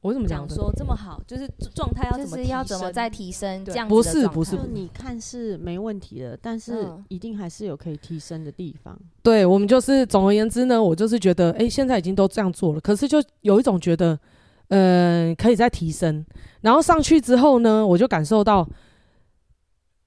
[0.01, 3.65] 我怎么讲说这么好，就是状态要怎么就是要怎么再提升？
[3.65, 8.95] 这样不是不是，就你看是没问题的，但是一定还是有可以提升的地方。
[9.01, 14.17] 嗯、对，我们就是总而言之呢，我就是觉得，哎、欸，现在已经都这样做了，可是就有一种觉得，
[14.69, 16.23] 嗯、呃，可以再提升。
[16.61, 18.65] 然后上去之后呢，我就感受到，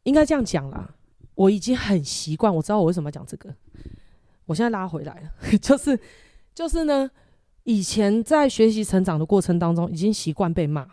[0.05, 0.89] 应该这样讲啦，
[1.35, 3.53] 我已经很习惯，我知道我为什么要讲这个。
[4.47, 5.99] 我现在拉回来了， 就是
[6.55, 7.11] 就是呢。
[7.65, 10.87] 以前在学习成长的过程当中，已经习惯被骂，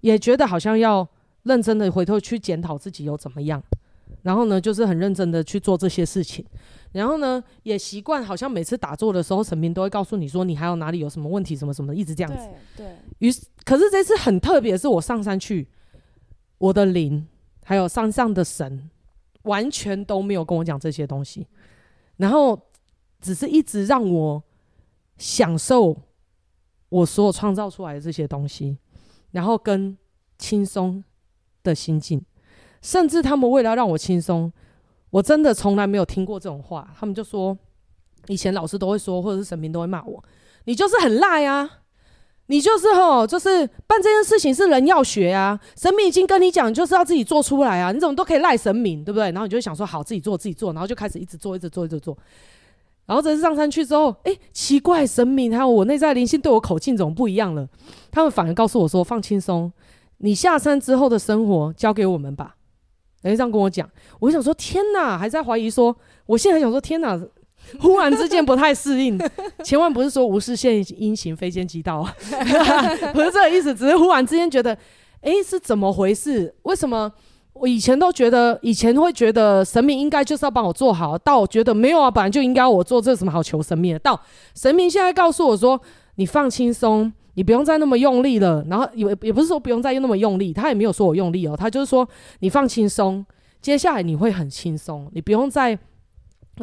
[0.00, 1.06] 也觉得好像要
[1.42, 3.62] 认真的回头去检讨自己有怎么样，
[4.22, 6.44] 然后呢，就是很认真的去做这些事情，
[6.92, 12.48] 然后呢，也习惯好像每次打坐的时候，神明都会告诉你说你还有哪里有什么问题，什么什么，一直这样子。
[12.76, 12.86] 对。
[13.18, 15.68] 于是，可是这次很特别，是我上山去，
[16.58, 17.26] 我的灵
[17.64, 18.88] 还有山上的神，
[19.42, 21.46] 完全都没有跟我讲这些东西，
[22.18, 22.60] 然后
[23.20, 24.42] 只是一直让我。
[25.18, 25.96] 享受
[26.88, 28.78] 我所有创造出来的这些东西，
[29.32, 29.96] 然后跟
[30.38, 31.02] 轻松
[31.62, 32.22] 的心境，
[32.82, 34.52] 甚至他们为了让我轻松，
[35.10, 36.94] 我真的从来没有听过这种话。
[36.98, 37.56] 他们就说，
[38.28, 40.22] 以前老师都会说，或者是神明都会骂我，
[40.64, 41.80] 你就是很赖啊，
[42.46, 49.32] 你就是吼，就是办这件事情是人要学啊，神明已经跟你讲，就是要自己做出来啊，你怎么都可以赖神明，对不对？
[49.32, 52.16] 然后你就想说，好，自己做，自己做，然后就开始一直做，一直做，一直做。
[53.06, 57.68] 然后这次上山去之后，诶，奇怪，神明还有我内在灵性对我口径怎么不一样了？
[58.10, 59.72] 他们反而告诉我说，放轻松。
[60.18, 62.56] 你下山之后的生活交给我们吧，
[63.22, 63.88] 诶，这样跟我讲，
[64.18, 67.20] 我想说天哪，还在怀疑说，我现在想说天哪，
[67.78, 69.18] 忽然之间不太适应，
[69.62, 72.02] 千万不是说无事献殷勤，非奸即盗，
[73.12, 74.76] 不是这个意思，只是忽然之间觉得，
[75.20, 76.54] 诶，是怎么回事？
[76.62, 77.12] 为什么
[77.60, 83.98] 我以前都觉得，以前会觉得神明应该就是要帮我做好，到我觉得没有啊，本来就应该我做，这什么好求神明的？
[83.98, 84.20] 到
[84.54, 85.80] 神明现在告诉我说，
[86.16, 87.12] 你放轻松。
[87.38, 93.22] 你不用再那么用力了，然后也也不是说不用再用那么用力，他也没有说我用力哦，他就是说你放轻松，
[93.60, 95.78] 接下来你会很轻松，你不用再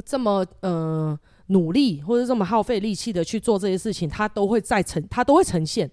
[0.03, 1.15] 这么呃
[1.49, 5.87] 努力或者这么耗费力气的去做这些事情，他都会再呈，他都会呈现，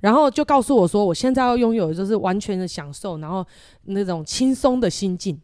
[0.00, 3.46] 然后就告诉我说，我现在要拥有的就是完全的享受，然后
[3.84, 5.40] 那种轻松的心境，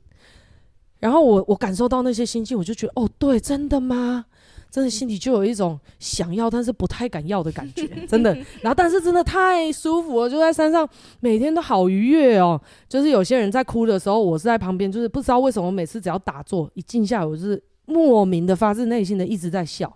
[1.00, 4.26] 然后我我感受到那些心境，我就觉得哦，对，真的吗？
[4.68, 8.34] 真的心里就有一种想要，但是不太敢要的感觉， 真的。
[8.60, 10.86] 然后，但是真的太舒服了，就在山上，
[11.20, 12.60] 每天都好愉悦哦。
[12.86, 19.90] 就是有些人在哭的时候，我是在旁边，就是不知道为什么，每次只要打坐一静下来，我就是莫名的发自内心的一直在笑。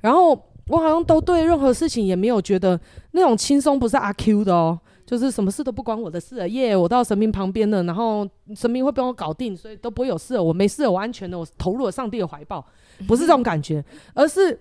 [0.00, 2.78] 然后我好像都对任何事情也没有觉得
[3.12, 6.74] 那种轻松，不是阿 Q 的哦，就是什么事都不关我的事了耶。
[6.74, 10.42] 我到神明旁边了，然后神明会帮我搞定，所以都不会有事了。
[10.42, 12.64] 我没事了，我安全的，我投入了上帝的怀抱。
[13.06, 14.58] 不是这种感觉，而是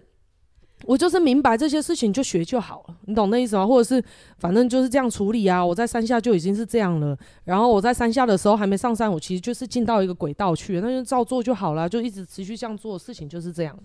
[0.86, 3.66] 我就是明白这些事情就学就好了，你懂那意思吗？
[3.66, 4.04] 或者是
[4.40, 5.66] 反正就是这样处理啊。
[5.66, 13.78] 我在山下就已经是这样了，然后我在山下的时候还没上山，我其实就是进到一个轨道去，那就照做就好了，就一直持续这样做，事情就是这样。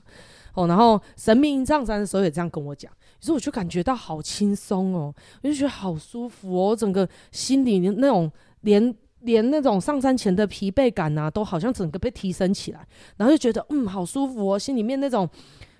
[0.62, 8.30] 哦，然后神明上山的时候也这样跟我讲，于是我就感觉到好轻松哦，我就觉得好舒服哦，整个心里那种
[8.62, 8.94] 连。
[9.22, 15.28] 连那种上山前的疲惫感啊，都好像整个被提升起来，然后就觉得嗯，好舒服哦，心里面那种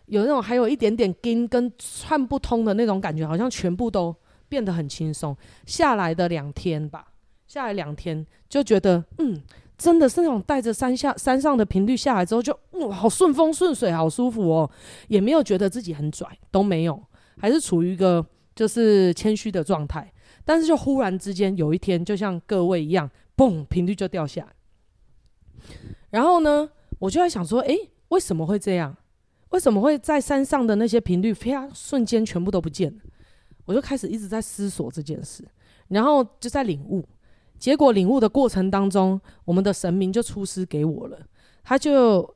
[0.07, 4.13] 有那种还有一点点筋跟串不通的那种感觉，好像全部都
[4.49, 5.37] 变得很轻松。
[5.65, 7.07] 下来的两天吧，
[7.47, 9.41] 下来两天就觉得嗯，
[9.79, 14.71] 真的是那种带着山下山上的频率下来之后就，就哇，好顺风顺水，好舒服哦，
[15.07, 17.01] 也没有觉得自己很拽，都没有，
[17.39, 20.13] 还是处于一个就是谦虚的状态。
[20.45, 23.09] 但是就忽然之间有一天，就像各位一样。
[23.37, 24.49] 嘣，频率就掉下来。
[26.11, 28.97] 然后呢，我就在想说，诶，为什么会这样？
[29.51, 33.01] 为什么会在山上的那些频率，啪，瞬间全部都不见了？
[33.65, 35.45] 我就开始一直在思索这件事，
[35.87, 37.05] 然后就在领悟。
[37.59, 41.19] 结果领悟的过程当中，我们的神明就出师给我了。
[41.65, 42.35] 他就，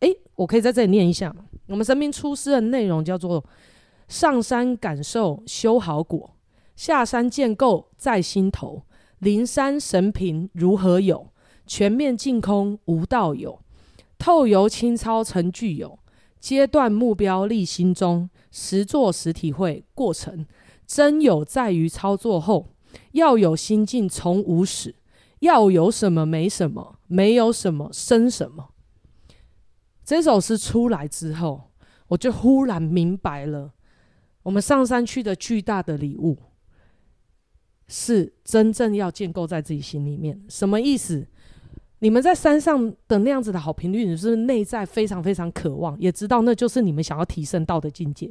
[0.00, 1.34] 诶，我可以在这里念一下。
[1.68, 3.44] 我们神明出师的内容叫做：
[4.08, 6.36] 上山感受修好果，
[6.74, 8.82] 下山建构在心头。
[9.20, 11.32] 灵山神平如何有？
[11.66, 13.60] 全面净空无道有。
[14.18, 15.98] 透由清操成具有。
[16.38, 18.28] 阶段目标立心中。
[18.50, 20.46] 实作实体会过程。
[20.86, 22.68] 真有在于操作后。
[23.12, 24.94] 要有心境从无始。
[25.40, 26.98] 要有什么没什么。
[27.08, 28.70] 没有什么生什么。
[30.04, 31.70] 这首诗出来之后，
[32.08, 33.72] 我就忽然明白了，
[34.42, 36.36] 我们上山去的巨大的礼物。
[37.88, 41.24] 是真正要建构在自己心里面，什么意思？
[42.00, 48.28] 你们在山上的那样子的好频率，你是内在非常非常渴望，也知道那就是你们想要提升到的境界。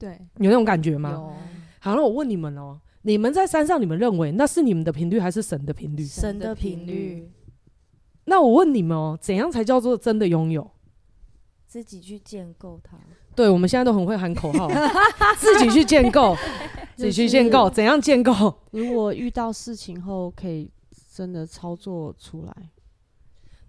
[0.00, 1.10] 对，有那种感觉吗？
[1.12, 1.32] 有。
[1.78, 6.04] 好，那我问你们哦，你们在山上，你们认为那是你们的频率，还是神的频率？
[6.04, 7.30] 神的频率。
[8.24, 10.70] 那我问你们哦，怎样才叫做真的拥有？
[11.66, 12.98] 自己去建构它。
[13.34, 14.68] 对，我们现在都很会喊口号，
[15.38, 16.36] 自己去建构，
[16.96, 18.54] 自己去建构，怎样建构？
[18.72, 20.70] 如果遇到事情后，可以
[21.14, 22.54] 真的操作出来。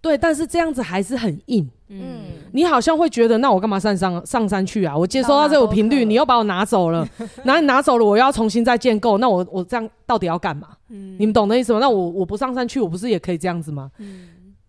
[0.02, 1.70] 对，但是这样子还是很硬。
[1.90, 4.98] 嗯，你好像会觉得，那我干嘛上山上山去啊？
[4.98, 7.08] 我接收到这个频率，你又把我拿走了，
[7.46, 10.70] 然后你拿走了，我要重新再建构，那我我这样到底要干嘛？
[10.90, 11.80] 嗯，你们懂的意思吗？
[11.80, 13.92] 那我我不上山去，我不是也可以这样子吗？
[14.00, 14.28] 嗯。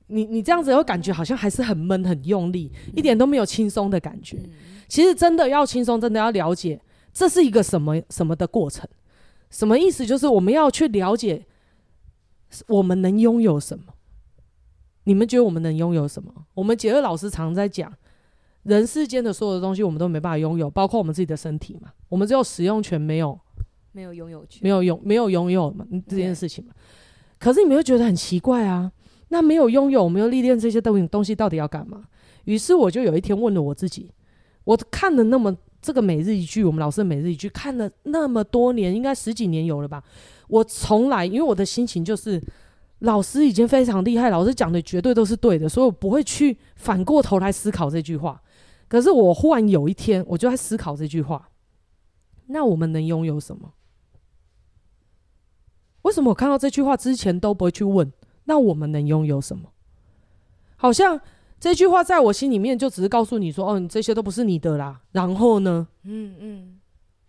[0.08, 4.36] 你你这样子会感觉好像还是很闷、很用力，一点都没有轻松的感觉。
[4.86, 6.78] 其实真的要轻松，真的要了解
[7.14, 8.86] 这是一个什么什么的过程。
[9.48, 10.04] 什么意思？
[10.04, 11.46] 就是我们要去了解
[12.66, 13.84] 我们能拥有什么。
[15.04, 16.32] 你们觉得我们能拥有什么？
[16.54, 17.92] 我们杰瑞老师常在讲，
[18.62, 21.90] 人世间的所有的东西，我们都没办法拥有，包括我们自己的身体嘛。
[22.08, 23.36] 我们只有使用权，没有
[23.90, 26.72] 没有拥有权，没有拥没有拥有嘛这件事情嘛。
[27.40, 28.92] 可是你们又觉得很奇怪啊，
[29.30, 32.04] 那没有拥有，我们又历练这些东东西，到底要干嘛？
[32.44, 34.08] 于是我就有一天问了我自己，
[34.62, 40.00] 我看了那么这个每日一句，我们老师的每日一句看了那么多年，应该十几年有了吧？
[40.46, 42.40] 我从来因为我的心情就是。
[43.02, 48.40] 老师已经非常厉害，老师讲的绝对都是对的，所以我不会去反过头来思考这句话。
[48.88, 51.48] 可是我忽然有一天，我就在思考这句话：
[52.46, 53.72] 那我们能拥有什么？
[56.02, 58.12] 为什么我看到这句话之前都不会去问？
[58.44, 59.70] 那我们能拥有什么？
[60.76, 61.20] 好像
[61.58, 65.88] 这句话在我心里面就只是告诉你说：“哦，你这些都不是你的啦。”然后呢？
[66.04, 66.80] 嗯嗯，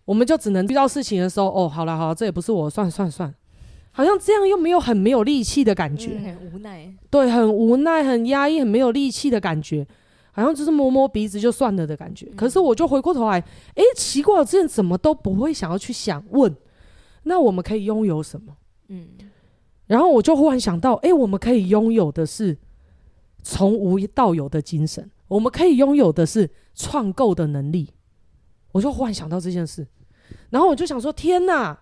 [0.04, 3.34] 我们就只能遇到事情的时候，哦，好了好了，这也不是我，算算算。
[3.96, 6.92] 好像这样又没有很没有力气的感觉，嗯、很无奈。
[7.08, 9.86] 对，很无奈，很压抑，很没有力气的感觉，
[10.32, 12.26] 好像就是摸摸鼻子就算了的感觉。
[12.26, 13.38] 嗯、可是我就回过头来，
[13.76, 16.52] 诶，奇怪，我之前怎么都不会想要去想问，
[17.22, 18.56] 那我们可以拥有什么？
[18.88, 19.06] 嗯，
[19.86, 22.58] 然后我就忽然想到，诶，我们可以拥有的是
[23.44, 27.90] 从无到有的精神，我们可以拥有的是创构的能力。
[28.72, 29.86] 我就忽然想到这件事，
[30.50, 31.78] 然后我就想说，天哪！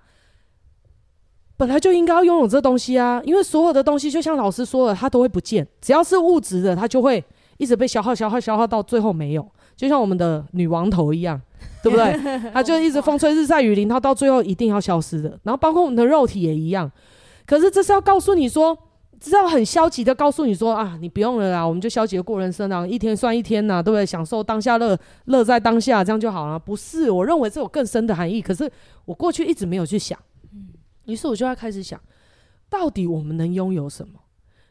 [1.62, 5.64] 本来就应该要拥有这东西啊，因为所有的东西就像老师说的，它都会不见。
[5.80, 7.24] 只要是物质的，它就会
[7.56, 9.48] 一直被消耗、消耗、消耗到最后没有。
[9.76, 11.40] 就像我们的女王头一样，
[11.80, 12.18] 对不对？
[12.52, 15.38] 它就一直风吹日晒雨淋，它到最后一定要消失的。
[15.44, 16.90] 然后包括我们的肉体也一样。
[17.46, 18.76] 可是这是要告诉你说，
[19.20, 24.04] 这是要很消极的告诉你说啊，你不用了啦，我们就消极的过人生啊，一天算一天呐，对不对？
[24.04, 26.58] 享受当下乐，乐在当下，这样就好了。
[26.58, 28.42] 不是，我认为这有更深的含义。
[28.42, 28.68] 可是
[29.04, 30.18] 我过去一直没有去想。
[31.04, 32.00] 于是我就要开始想，
[32.68, 34.20] 到底我们能拥有什么？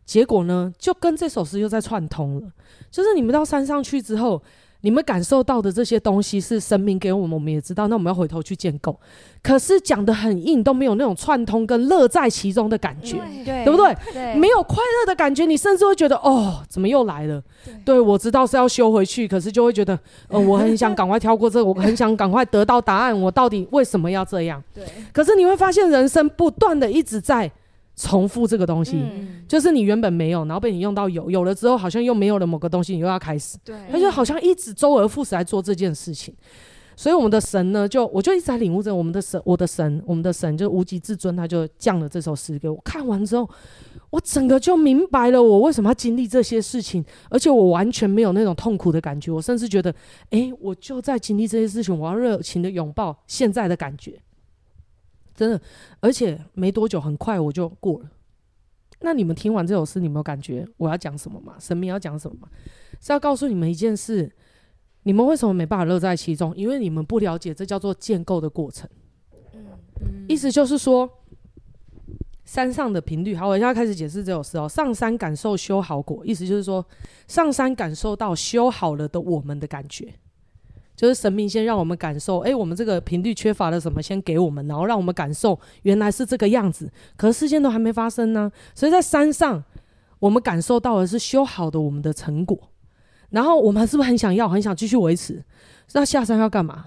[0.06, 2.52] 结果呢，就跟这首诗又在串通了。
[2.90, 4.42] 就是你们到山上去之后，
[4.82, 7.88] 你们感受到的这些东西是神明给我们，我们也知道。
[7.88, 9.00] 那我们要回头去建构。
[9.44, 13.96] 可是讲的很硬，都没有那种串通跟乐在其中的感觉，对，对不对？
[14.14, 17.42] 对，没有快乐的感觉，你甚至会觉得哦，怎么又来了？
[17.66, 24.62] 对，对，我知道是要修回去，可是就会觉得，呃，我很想赶快跳过这个，我很想赶快得到答案，我到底为什么要这样？
[24.74, 24.84] 对。
[25.12, 27.52] 可是你会发现，人生不断的一直在。
[27.96, 36.34] 重复这个东西，嗯、就是你原本没有，然后被你用到有，有了之后好像又没有了某个东西，你又要开始，对，他就好像一直周而复始来做这件事情。
[36.94, 42.80] 所以我们的神呢，就我就一直在领悟着我们的神，我的神，我们的神就无极至尊，他就降了这首诗给我。
[42.84, 43.50] 看完之后，
[44.12, 49.90] 我整个就明白了，我为什么要经历这些事情，而且我完全没有那种痛苦的感觉，我甚至觉得，
[50.30, 54.22] 哎、欸，我就在经历这些事情，我要热情的拥抱现在的感觉。
[55.36, 55.62] 真的，
[56.00, 58.10] 而且没多久，很快我就过了。
[59.04, 61.56] 那你们听完这首诗，你们有感觉我要讲什么吗？
[61.60, 62.48] 神明要讲什么吗？
[63.00, 64.32] 是要告诉你们一件事：
[65.04, 66.56] 你们为什么没办法乐在其中？
[66.56, 68.88] 因为你们不了解这叫做建构的过程。
[70.02, 71.10] 嗯，意思就是说，
[72.46, 73.36] 山上的频率。
[73.36, 74.70] 好，我现在开始解释这首诗哦。
[74.70, 76.86] 上山感受修好果，意思就是说，
[77.28, 80.14] 上山感受到修好了的我们的感觉。
[81.02, 86.88] 就是神明先让我们感受，哎、我们这个频率缺乏了什么，先给我们，然后让我们感受原来是这个样子。
[87.18, 89.64] 可是事件都还没发生呢，所以在山上，
[90.20, 92.70] 我们感受到的是修好的我们的成果。
[93.32, 95.44] 然后我们是不是很想要，很想继续维持？
[95.94, 96.86] 那下山要干嘛？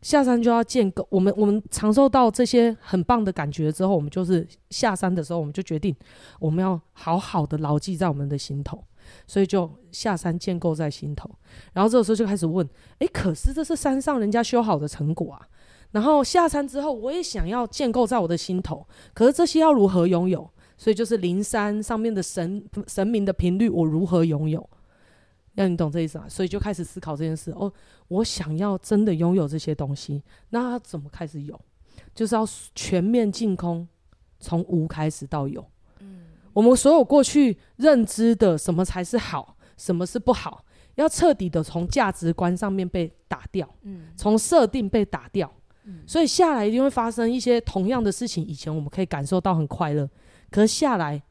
[0.00, 1.04] 下山就要建构。
[1.10, 5.92] 我们我们尝受到这些很棒的感觉之后，我们就是下山的时候，我们就决定
[6.38, 8.84] 我们要好好的牢记在我们的心头。
[9.26, 11.30] 所以就下山建构在心头，
[11.72, 15.48] 然后这个时候就开始问：诶、可是这是山上人家修好的成果啊。
[15.92, 20.50] 然后下山之后，我也想要建构在我的心头，可是这些要如何拥有？
[20.76, 24.68] 所以就是灵山上面的神神明的频率，我如何拥有？
[25.54, 26.26] 让你懂这意思啊？
[26.28, 27.50] 所以就开始思考这件事。
[27.52, 27.72] 哦，
[28.08, 31.58] 我想要真的拥有这些东西，那怎么开始有？
[32.14, 33.88] 就是要全面净空，
[34.38, 35.64] 从无开始到有。
[36.56, 40.64] 我们所有过去认知的什么才是好，什么是不好，
[40.94, 45.52] 要彻底的从价值观上面被打掉，嗯，从设定被打掉，
[45.84, 48.42] 嗯，所以下来一定会发生一些同样的事情。
[48.42, 50.08] 以前我们可以感受到很快乐，
[50.50, 51.22] 可是下来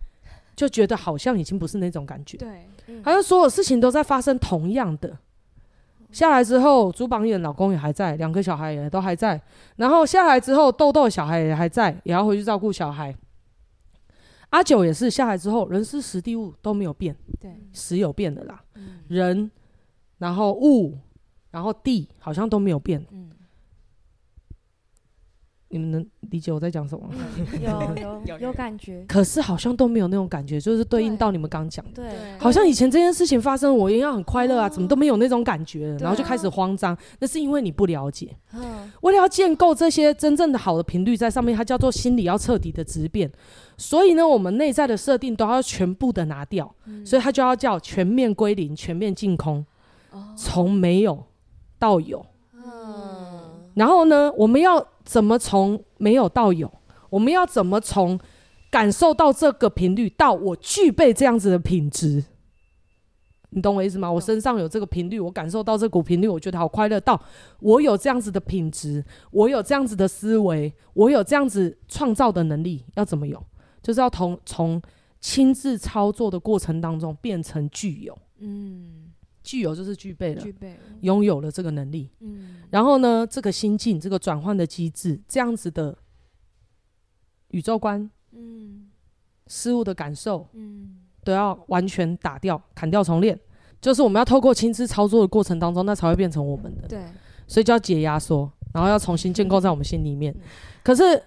[0.56, 2.70] 就觉得好像已经不是那种感觉，对，
[3.04, 5.18] 好像所有事情都在发生同样的。
[6.12, 9.42] 下来之后，朱榜眼老公也还在，两个小孩也都还在，
[9.78, 13.14] 然后下来之后，豆豆小孩也还在，也要回去照顾小孩。
[14.50, 19.52] 阿九也是下来之后，人是时地物都没有变，对，时有变的啦，嗯、人，
[20.18, 20.98] 然后物，
[21.52, 23.30] 然后地好像都没有变，嗯、
[25.68, 27.10] 你们能理解我在讲什么？
[27.62, 28.54] 有有有有。
[28.56, 36.98] 感觉，可是好像都没有那种感觉，就是对应到你们刚讲的，对，好像以前这件事情发生，我一样很快乐啊，怎么都没有那种感觉，然后就开始慌张。
[37.20, 38.34] 那是因为你不了解。
[39.02, 43.30] 为了要建构这些真正的好的频率在上面，它叫做心理要彻底的质变。
[43.78, 46.74] 所以呢，我们内在的设定都要全部的拿掉，
[47.06, 49.66] 所以它就要叫全面归零、全面净空，
[50.38, 51.26] 从没有
[51.78, 52.26] 到有。
[52.54, 52.64] 嗯
[53.76, 56.72] 然后呢，我们要怎么从没有到有？
[57.10, 58.18] 我们要怎么从
[58.72, 62.24] 感受到这个频率到我具备这样子的品质？
[63.50, 64.12] 你懂我意思吗？
[64.12, 67.00] 我身上有这个频率，我感受到这股频率，我觉得好快乐。
[67.00, 67.22] 到
[67.60, 73.42] 我有这样子的品质，我有这样子的思维，我有这样子创造的能力，要怎么有？
[73.86, 74.82] 就是要从从
[75.22, 78.18] 亲自操作的过程当中变成具有。
[78.40, 79.12] 嗯。
[79.44, 82.10] 具有就是具备了，具备拥有了这个能力。
[82.20, 85.96] 嗯，然后呢，这个心境、这个转换的机制，这样子的
[87.50, 88.90] 宇宙观，嗯，
[89.46, 93.40] 事物的感受，嗯，都要完全打掉、砍掉、重练。
[93.80, 96.88] 就是我们要透过亲自操作的过程当中，那才会变成我们的。
[96.88, 97.04] 对，
[97.46, 100.36] 所以就要解压缩，然后要重新建构在我们心里面。
[100.84, 101.22] 可是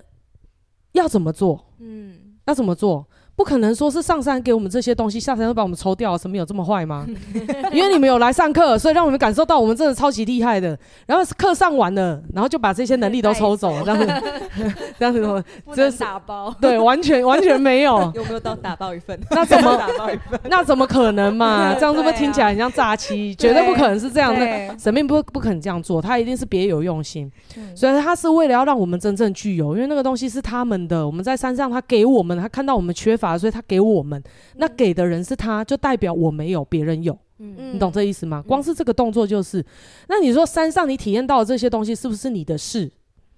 [0.90, 1.72] 要怎么做？
[1.78, 2.17] 嗯，
[2.49, 3.07] 那怎么做？
[3.39, 7.07] 不可能说是上山给我们这些东西，下山就把我们抽掉，什么有这么坏吗？
[7.70, 10.76] 因为你们有来上课，所以让我们感受到我们真的超级厉害的。
[11.07, 14.07] 然后课上完了，然后就把这些能力都抽走， 这样子，
[14.99, 16.53] 这样子的话，这是打包。
[16.61, 18.11] 对，完全完全没有。
[18.16, 19.16] 有没有到打包一份？
[19.30, 20.41] 那怎么打包一份？
[20.51, 21.76] 那怎么可能嘛？
[21.78, 23.32] 这样是不是听起来很像诈欺？
[23.36, 24.76] 绝对不可能是这样的。
[24.76, 27.30] 神明不不可能这样做，他一定是别有用心。
[27.76, 31.07] 所以他是为了要让我们真正具有，因为那个东西是他们的。
[31.07, 33.28] 我们在山上，他给我们，他看到我们缺乏。
[33.37, 34.22] 所以他给我们，
[34.57, 37.18] 那给的人是他，就代表我没有，别人有。
[37.39, 38.43] 嗯，你懂这意思吗？
[38.47, 39.64] 光是这个动作就是，
[40.09, 42.91] 那你说山上你体验到的这些东西是不是你的事？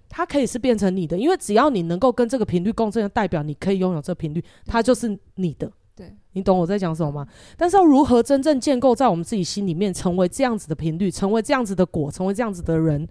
[0.09, 5.71] 它可以是变成你的，因为只要你能够跟这个频率共振，代表你可以拥有这频率，它就是你的。
[5.95, 7.27] 对，你懂我在讲什么吗？
[7.55, 13.07] 但是要如何真正建构在我们自己心里面，成为这样子的频率，成为这样子的果，成为这样子的人？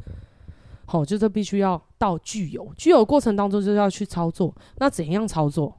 [0.86, 4.52] 好，就是必须要到具有，具有过程当中就是要去操作。
[4.78, 5.74] 那怎样操作？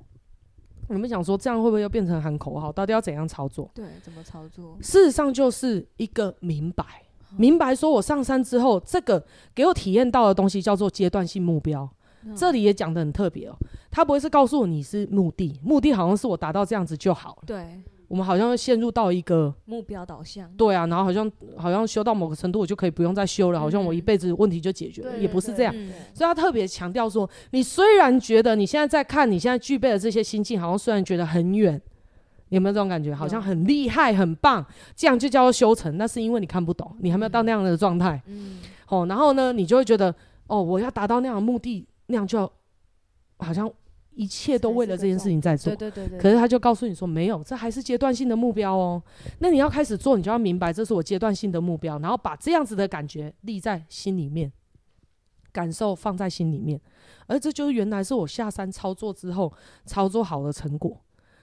[0.92, 2.72] 你们想说这样会不会又变成喊口号？
[2.72, 3.70] 到底要怎样操作？
[3.74, 4.78] 对，怎么操作？
[4.82, 9.24] 事实上就是一个明白，哦、明白说我上山之后，这个
[9.56, 11.90] 给我体验到的东西叫做阶段性目标。
[12.24, 13.56] 嗯、这里也讲得很特别哦，
[13.90, 17.44] 他不会是告诉我你是目的，目的好像是我达到这样子就好了。
[17.46, 17.82] 对。
[18.12, 25.74] 我们好像陷入到一个目标导向，对啊，然后好像好像修到某个程度，我就可以不用再修了，好像我一辈子问题就解决了，也不是这样。
[26.14, 31.82] 所以他特别强调说，你虽然觉得你现在在看你现在具备的这些心境，好像虽然觉得很远，
[32.50, 33.16] 你有没有这种感觉？
[33.16, 38.22] 好像很厉害、很棒，这样就叫做修成，那是因为你看不懂，你还没有到那样的状态。
[38.26, 38.60] 嗯，
[38.90, 40.14] 哦，然后呢，你就会觉得，
[40.48, 42.52] 哦，我要达到那样的目的，那样就
[43.38, 43.72] 好像。
[44.14, 46.20] 一切都为了这件事情在做，对对对。
[46.20, 49.02] 可是他就告诉你说，没有，这还是阶段性的目标哦。
[49.40, 54.52] 那你要开始做，你就要明白这是我阶段性的目标，然后把这样子的感觉立在心里面，
[55.54, 56.80] 感受放在心里面。
[57.28, 59.52] 而这就是原来是我下山操作之后
[59.86, 61.02] 操作好的成果。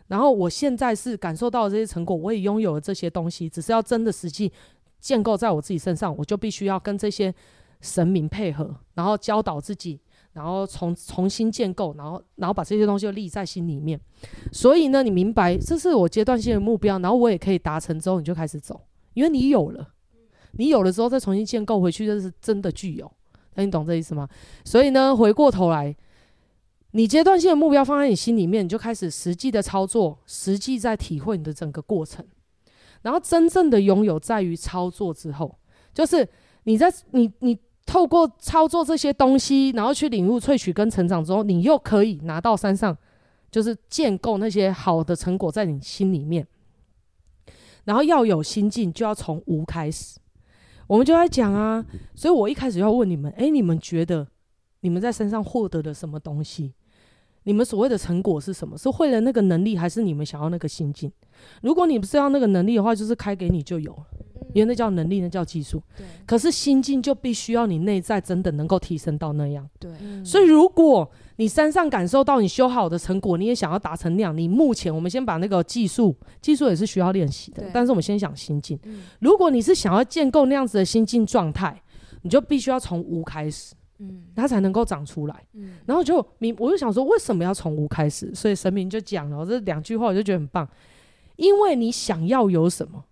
[0.09, 4.53] 然后我现在是感受到了这些成果，我也拥有了这些东西，只是要真的实际
[5.01, 7.35] 建构在我自己身上，我就必须要跟这些
[7.81, 10.01] 神明配合，然后教导自己。
[10.39, 14.01] 然后重重新建构，然后然后把这些东西就立在心里面。
[14.53, 18.80] 所以呢，你明白这是我阶段性的目标，然后我也可以达成之后，你就开始走，
[19.14, 19.95] 因为你有了，
[20.53, 23.11] 你有了之后再重新建构回去，这是真的具有。
[23.55, 24.28] 那你懂这意思吗？
[24.64, 25.97] 所以呢，回过头来，
[26.93, 32.24] 你阶段性的目标放在你心里面，你就开始实际的操作，实际在体会你的整个过程。
[33.03, 35.59] 然后真正的拥有在于操作之后，
[35.93, 36.28] 就是
[36.62, 37.59] 你在你你。
[37.89, 42.95] 透过操作这些东西，然后去领悟、萃取跟成长之后，你又可以拿到山上，
[43.51, 46.47] 就是建构那些好的成果在你心里面。
[47.84, 50.18] 然后要有心境，就要从无开始。
[50.86, 51.82] 我们就在讲啊，
[52.14, 54.28] 所以我一开始要问你们：诶，你们觉得
[54.80, 56.74] 你们在山上获得了什么东西？
[57.45, 58.76] 你们所谓的成果是什么？
[58.76, 61.11] 是会了那个能力，还是你们想要那个心境？
[61.62, 64.07] 如果你不是要那个能力的话，就是开给你就有了。
[64.59, 65.83] 因为那叫能力，那叫技术。
[65.97, 66.05] 对。
[66.27, 69.69] 可是心境就必须要你内在真的能够提升到那样。
[69.79, 69.91] 对。
[70.25, 77.65] 所以如果你山上感受到你修好的成果，你也想要达成那样，你目前我们先把那个技术，技术也是需要练习的。
[77.73, 78.79] 但是我们先讲心境。
[79.21, 81.81] 如果你是想要建构那样子的心境状态，
[82.23, 83.75] 你就必须要从无开始。
[83.99, 84.25] 嗯。
[84.35, 85.45] 它才能够长出来。
[85.55, 85.77] 嗯。
[85.87, 88.35] 然后就明，我就想说，为什么要从无开始？
[88.35, 90.69] 所以神明就讲了这两句话，我就觉得很棒。
[91.37, 93.05] 因为你想要有什么。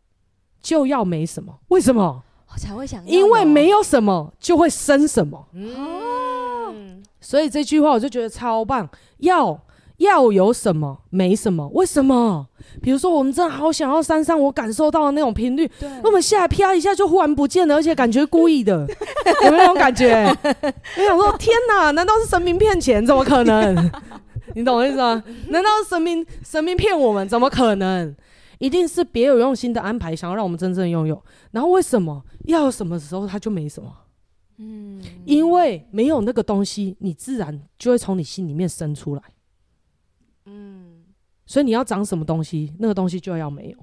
[0.66, 2.20] 就要没什么，为什么？
[2.52, 5.46] 我才会想，因为没有什么就会生什么。
[5.54, 8.88] 嗯，所以这句话我就觉得超棒，
[9.18, 9.56] 要
[9.98, 12.48] 要有什么没什么，为什么？
[12.82, 18.84] 比如说我们真的好想要山上我感受到的那种频率，对，那我们下来啪一下就忽然不见了，而且感觉故意的，
[19.44, 20.24] 有没有那种感觉？
[20.42, 23.06] 我想说，天哪，难道是神明骗钱？
[23.06, 23.88] 怎么可能？
[24.54, 25.22] 你懂我意思吗？
[25.50, 27.28] 难道是神明神明骗我们？
[27.28, 28.16] 怎么可能？
[28.58, 31.22] 一定是别有用心的安排，想要让我们真正拥有。
[31.50, 33.92] 然后为什么要什么时候它就没什么？
[34.58, 39.22] 嗯，因为没有那个东西，你自然就会从你心里面生出来。
[40.46, 41.04] 嗯，
[41.44, 43.76] 所以你要长什么东西，那个东西就要没有。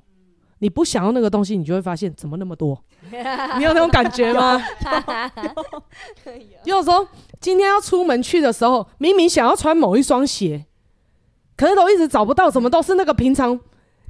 [0.58, 2.82] 你不想要那个东西，你就会发现怎么那么多。
[3.58, 4.60] 你有那种感觉吗？
[6.66, 7.06] 有时候
[7.40, 10.66] 今天要出门去的时候，明明想要穿某一双鞋，
[11.56, 13.60] 可是都一直找不到，怎么都是那个平常。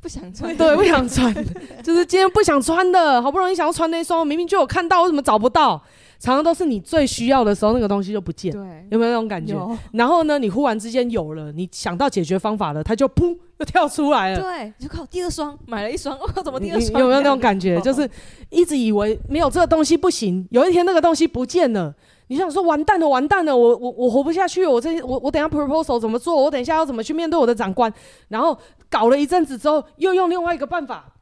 [0.04, 1.34] 不想穿，对，不想穿，
[1.82, 5.82] 就是今天不想穿的，好不容易想要穿那双，明明就有看到，为什么找不到？
[6.20, 8.52] 常常都是你最需要的时候，那个东西就不见。
[8.52, 9.56] 对，有没有那种感觉？
[9.94, 14.42] 然后呢，你忽然之间有了，你想到解决方法了，它就噗又跳出来了。
[14.42, 16.94] 对，你就靠第二双，买了一双， 我怎么第二双？
[17.00, 17.80] 有没有那种感觉？
[17.80, 18.10] 就是
[18.50, 21.94] 一直以为没有这个东西不行，有一天那个东西不见了。
[22.28, 26.42] 你想说完蛋了，完蛋了，我我我活不下去，我这我我等下 proposal 怎么做？
[26.42, 27.94] 我等一下要怎么去面对我的长官？
[28.30, 28.58] 然后
[28.94, 31.14] 搞了一阵子之后，又用另外一个办法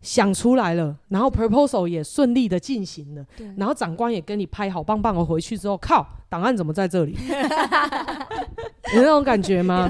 [0.00, 3.24] 想出来了，然后 proposal 也顺利的进行了，
[3.56, 7.16] 然后长官也跟你拍好棒棒我回去之后，靠，档案怎么在这里？
[8.96, 9.88] 有那种感觉吗？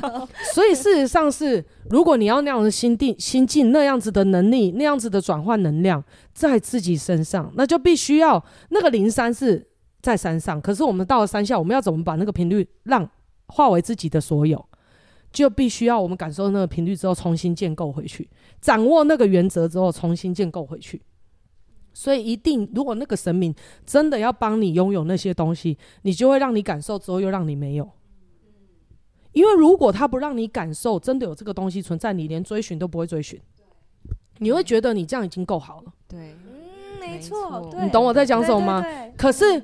[0.53, 9.67] 所以事实上是，如果你要那样的心定心境，那样子的能力，那样子的转换能量在自己身上，那就必须要那个灵山是。
[10.03, 13.07] 在山上，可是我们到了山下，我们要怎么把那个频率让
[13.49, 14.65] 化为自己的所有？
[15.33, 18.29] 就必须要我们感受那个频率之后，重新建构回去，
[18.61, 21.01] 掌握那个原则之后，重新建构回去。
[21.93, 23.55] 所以，一定如果那个神明
[23.85, 27.89] 真的要帮你拥有那些东西，你就会让你感受之后，又让你没有。
[29.33, 33.41] 因为如果他不让你感受，真的有这个东西存在，你连追寻都不会追寻。
[34.39, 35.93] 你会觉得你这样已经够好了。
[36.09, 37.71] 对，嗯，没错。
[37.81, 38.85] 你懂我在讲什么吗？
[39.17, 39.63] 可是。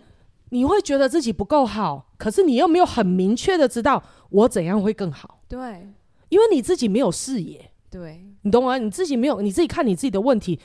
[0.51, 4.01] 你会觉得自己不够好，可是你又没有很明确的知道
[4.31, 5.36] 我怎样会更好。
[5.49, 5.89] 对，
[6.29, 7.71] 因为你自己没有视野。
[7.91, 8.79] 对，你懂吗？
[8.79, 10.59] 你自己没有，你自己看你自己的问题，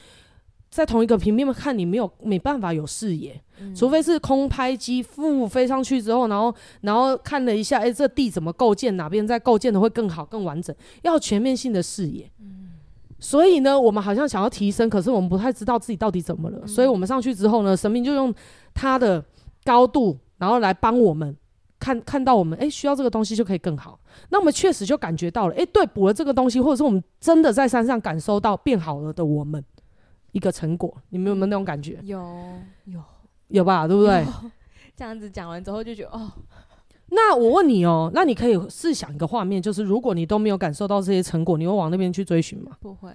[0.69, 12.29] 在同一个平面看，你没有没办法有视野，嗯、除非是空拍机负飞上去之后，然后然后看了一下，哎、欸，这地怎么构建，哪边在构建的会更好、更完整，要全面性的视野。
[12.39, 12.71] 嗯、
[13.19, 16.59] 所以呢，我们好像想要提升，可是我们不太知道自己到底怎么了。
[16.63, 18.33] 嗯、所以我们上去之后呢，神明就用
[18.73, 19.23] 他的。
[19.63, 21.37] 高度，然后来帮我们
[21.81, 23.99] 看看到我们，哎，需要这个东西就可以更好。
[24.29, 29.61] 那我们确实就感觉到了，哎，对，补了这个东西，或者是我们真的在山上感受到变好了的我们
[30.31, 30.95] 一个成果。
[31.09, 31.99] 你们有没有那种感觉？
[32.03, 32.23] 有
[32.85, 33.03] 有
[33.47, 34.23] 有吧，对不对？
[34.95, 36.31] 这样子讲完之后就觉得，哦，
[37.07, 42.77] 那我问你哦，那你可以试想一个画面，就是如果你都没有感受到这些成果，你会往那边去追寻吗？
[42.79, 43.09] 不会。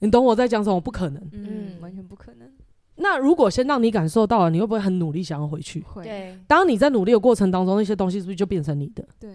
[0.00, 0.78] 你懂我在讲什么？
[0.78, 1.22] 不可能。
[1.32, 2.46] 嗯，完全不可能。
[2.96, 5.82] 那如果先让你感受到了，你会不会很努力想要回去？
[5.82, 6.02] 会。
[6.02, 6.38] 对。
[6.48, 9.06] 当你在努力的过程当中，那些东西是不是就变成你的？
[9.20, 9.30] 对。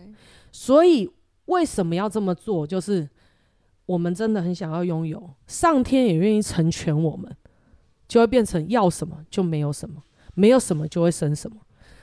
[0.52, 1.10] 所以
[1.46, 2.66] 为什么要这么做？
[2.66, 3.08] 就是
[3.86, 7.32] 我们真的很想要拥有，上天也愿意成全我们，
[8.08, 10.02] 就会变成要什么就没有什么，
[10.34, 11.58] 没有什么就会生什么。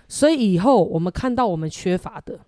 [0.06, 2.38] 所以以后我们看到我们缺乏的，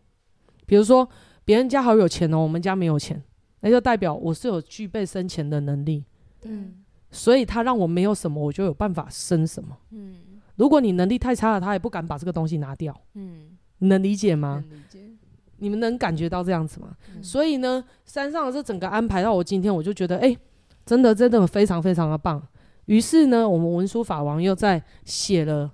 [0.67, 1.09] 比如说
[1.45, 3.21] 别人家好有钱哦，我们家没有钱，
[3.61, 6.05] 那就代表我是有具备生钱的能力。
[6.45, 6.75] 嗯。
[7.11, 9.77] 所以他让我没有什么，我就有办法生什么。
[9.91, 10.17] 嗯，
[10.57, 12.95] 如果你能力太差了，他也不敢把这个东西拿掉。
[13.15, 14.65] 嗯，你能理解吗？
[14.71, 15.11] 理解。
[15.63, 16.97] 你们能感觉到这样子吗？
[17.15, 20.35] 嗯，所以呢，山上的这整个安排到我今天，我就觉得，哎，
[20.87, 22.43] 真的真的非常非常的棒。
[22.87, 25.71] 于是呢，我们文殊法王又在写了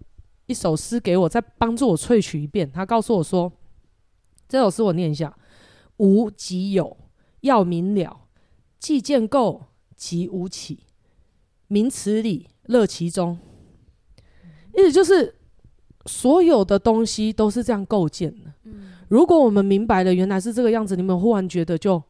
[0.46, 2.70] 一首诗给我，再帮助我萃取一遍。
[2.70, 3.52] 他告诉我说，
[4.48, 5.36] 这首诗我念一下：
[5.98, 6.96] 无即有，
[7.42, 8.26] 要明了；
[8.80, 10.80] 既建构，即无起。
[11.68, 13.38] 名词里乐其中，
[14.76, 15.34] 意思就是
[16.06, 18.52] 所有的东西都是这样构建的。
[18.64, 22.02] 嗯，如果我们明白了原来是这个样子，你们忽然觉得就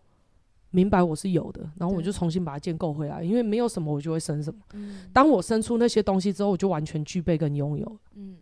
[0.71, 3.23] 明白我是有的，然后我就重新把它建构回来。
[3.23, 4.61] 因为没有什么，我就会生什么。
[4.75, 7.99] 嗯，当我生出那些东西之后，我就完全具备跟拥有。
[8.15, 8.37] 嗯。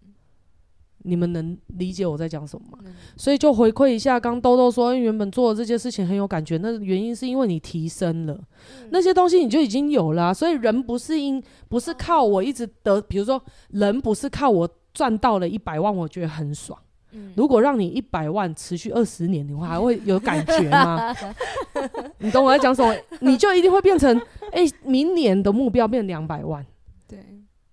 [1.07, 2.79] 你们能理解我在讲什么吗？
[2.85, 10.35] 嗯、所以就回馈一下，刚豆豆说，原本做的这件事情很有感觉，那原因是因为你提升了、嗯、那些东西，你就已经有了、啊。
[10.35, 16.79] 所以人不是因不是靠我一直得，比如说人不是靠我赚到了一百万，我觉得很爽。
[17.13, 21.15] 嗯、如果让你一百万持续二十年，你会还会有感觉吗？
[22.19, 22.93] 你懂我在讲什么？
[23.21, 24.17] 你就一定会变成，
[24.53, 26.65] 哎、欸，明年的目标变两百万。
[27.07, 27.19] 对。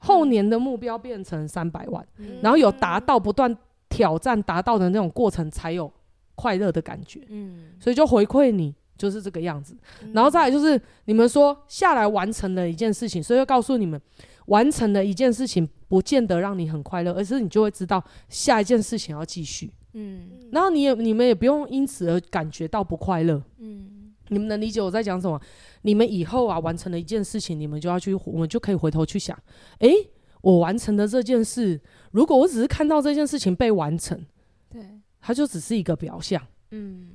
[0.03, 3.55] 后年的目标变成三百万，嗯、然后有达到不断
[3.87, 5.91] 挑战达到的那种过程才有
[6.35, 7.21] 快乐的感觉。
[7.29, 9.77] 嗯，所以就回馈你就是这个样子。
[10.03, 14.01] 嗯然后再来就是你们说下来完成了一件事情，所以就告诉你们
[14.47, 19.71] 完成了一件事情不见得让你很快乐，而是你就会知道下一件事情要继续。
[19.93, 23.41] 嗯然后你也你们也不用因此而感觉到不快乐。
[23.59, 23.87] 嗯
[24.29, 25.39] 你们能理解我在讲什么？
[25.83, 29.37] 你们以后啊完成了一件事情，你们就要去，我们就可以回头去想，
[29.79, 29.93] 诶，
[30.41, 31.79] 我完成的这件事，
[32.11, 34.25] 如果我只是看到这件事情被完成，
[34.69, 36.41] 对，它就只是一个表象。
[36.71, 37.11] 嗯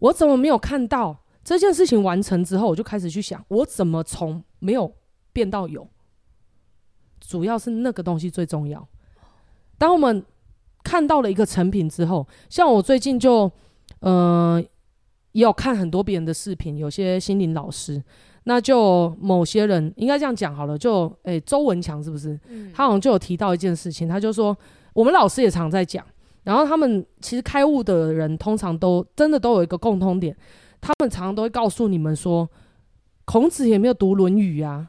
[0.00, 4.94] 我怎么没有看到这件事情完成之后，我就开始去想，我怎么从没有
[5.32, 5.88] 变到有？
[7.20, 8.88] 主要是那个东西最重要。
[9.76, 10.24] 当我们
[10.84, 13.50] 看到了一个成品之后，像我最近就，
[14.00, 14.62] 呃，
[15.38, 18.02] 也有看很多别人的视频，有些心灵老师，
[18.42, 22.36] 那就某些人应该这样讲好了，就，诶、欸，周文强是不是？
[22.48, 24.56] 嗯，他好像就有提到一件事情，他就说
[24.92, 26.04] 我们老师也常在讲，
[26.42, 30.36] 然后他们其实开悟的人通常都真的都有一个共通点，
[30.80, 32.50] 他们常常都会告诉你们说，
[33.24, 34.88] 孔子也没有读《论语》啊，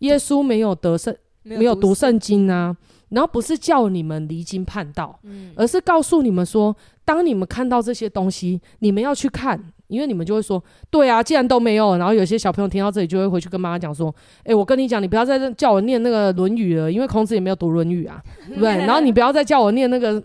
[0.00, 2.76] 耶稣没有得圣没有读圣经啊，
[3.08, 6.76] 然后不是叫你们离经叛道，嗯，而是告诉你们说，
[7.08, 18.76] 当你们看到这些东西，你们要去看，因为你们就会说，对啊，既然都没有，然后有些小朋友听到这里就会回去跟妈妈讲说，哎，我跟你讲，你不要再叫我念那个《论语》了，因为孔子也没有读《论语》啊，对 不对？
[18.76, 20.22] 然后你不要再叫我念那个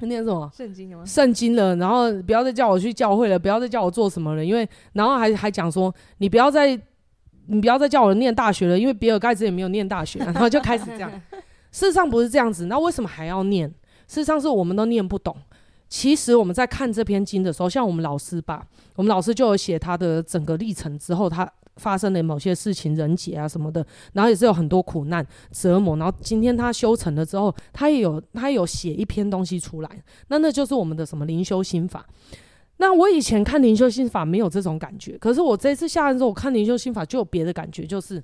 [0.00, 1.04] 念什么圣经吗？
[1.06, 6.76] 圣经了，然后不要再叫我去教会了，不要再叫我做什么了，因为然后还还讲说，你不要再
[7.46, 11.08] 你不要再叫我念大学了，因为比尔盖茨也没有念大学， 然后就开始这样。
[11.70, 13.68] 事实上不是这样子，那为什么还要念？
[14.08, 15.36] 事实上是我们都念不懂。
[15.90, 18.64] 其实我们在看这篇经的时候，像我们老师吧，
[18.94, 29.90] 我们老师就有写他的整个历程之后，他发生了某些事情，人劫啊什么的，然后也是有很多苦难折磨，然后今天他修成了之后，他也有他也有写一篇东西出来，
[30.28, 32.06] 那那就是我们的什么灵修心法。
[32.76, 38.22] 那我以前看灵修心法没有这种感觉，可是我这次下来之后，我看灵修心法就有别的感觉，就是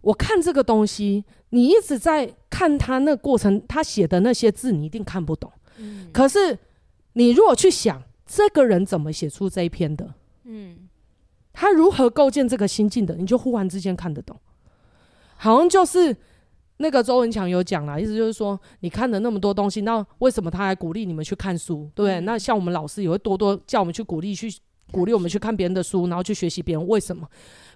[0.00, 5.52] 我看这个东西，你一直在看他那过程，他写的那些字，你一定看不懂。
[5.78, 6.58] 嗯可是
[7.16, 10.14] 你如果去想，这个人怎么写出这一篇的，
[10.44, 10.88] 嗯
[11.54, 14.38] 他如何构建这个心境的，你就忽然之间看得懂。
[15.36, 16.14] 好像就是
[16.76, 22.20] 那个周文强有讲啦，意思就是说，你看了那么多东西，那为什么他还鼓励你们去看书，对不对？
[22.20, 24.54] 嗯那像我们老师也会多多叫我们去鼓励，去
[24.92, 26.86] 鼓励我们去看别人的书，然后去学习别人。
[26.86, 27.26] 为什么？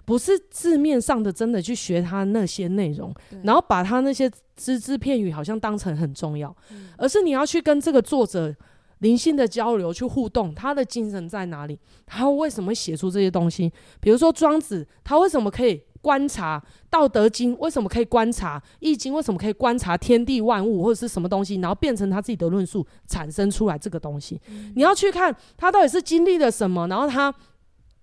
[0.05, 3.11] 不是字面上的真的去学他那些内容，
[3.43, 8.55] 然后把他那些只字片语好像当成很重要，嗯而是你要去跟这个作者
[9.01, 11.77] 灵性的交流，去互动，他的精神在哪里？
[12.07, 13.71] 他为什么写出这些东西？
[13.99, 17.55] 比如说庄子，他为什么可以观察《道德经》？
[17.59, 19.11] 为什么可以观察《易经》？
[19.15, 24.39] 为什么可以观察天地万物或者是什么东西，然后变成他自己的论述，产生出来这个东西？
[24.75, 27.33] 你要去看他到底是经历了什么，然后他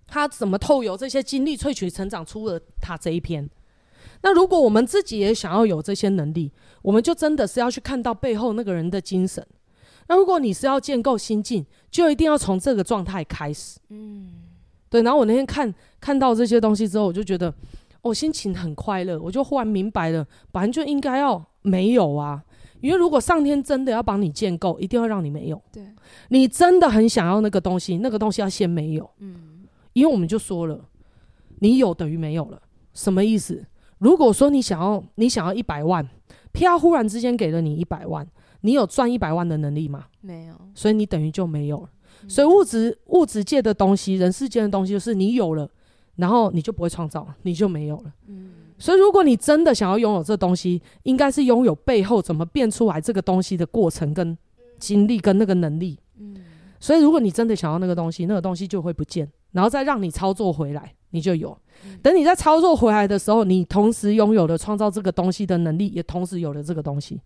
[0.06, 3.48] 他怎么透由这些经历萃取成长出了他这一篇。
[4.22, 6.50] 那如果我们自己也想要有这些能力，
[6.82, 9.46] 我们就真的是要去看到背后那个人的精神。
[10.08, 13.78] 那如果你是要建构心境，就一定要从这个状态开始。
[13.90, 14.32] 嗯
[14.90, 17.52] 对，然后我那天看看到这些东西之后，我就觉得
[18.00, 22.42] 我、哦、心情很快乐，我就忽然明白了，本来就应该要没有啊。
[22.80, 25.60] 因为如果上天真的要帮你建构，一定要让你没有。
[25.72, 25.84] 对，
[26.28, 29.08] 你真的很想要那个东西，那个东西要先没有。
[29.18, 30.80] 嗯因为我们就说了，
[31.58, 32.62] 你有等于没有了，
[32.94, 33.66] 什么意思？
[33.98, 36.08] 如果说你想要你想要一百万，
[36.52, 38.24] 啪忽然之间给了你一百万，
[38.60, 40.06] 你有赚一百万的能力吗？
[40.20, 41.88] 没有，所以你等于就没有了。
[42.22, 45.70] 嗯所以物质物质界的东西，人世间的东西，就是你有了，
[46.16, 48.12] 然后你就不会创造，你就没有了。
[48.26, 54.36] 嗯所以如果你真的想要拥有这东西，应该是拥有背后怎么变出来这个东西的过程跟
[54.78, 55.98] 经历跟那个能力。
[56.18, 56.36] 嗯
[56.80, 61.56] 所以如果你真的想要那个东西，那个东西就会不见，然后再让你操作回来，你就有。
[61.84, 67.20] 嗯等你在操作回来的时候，你同时拥有了创造这个东西的能力，也同时有了这个东西，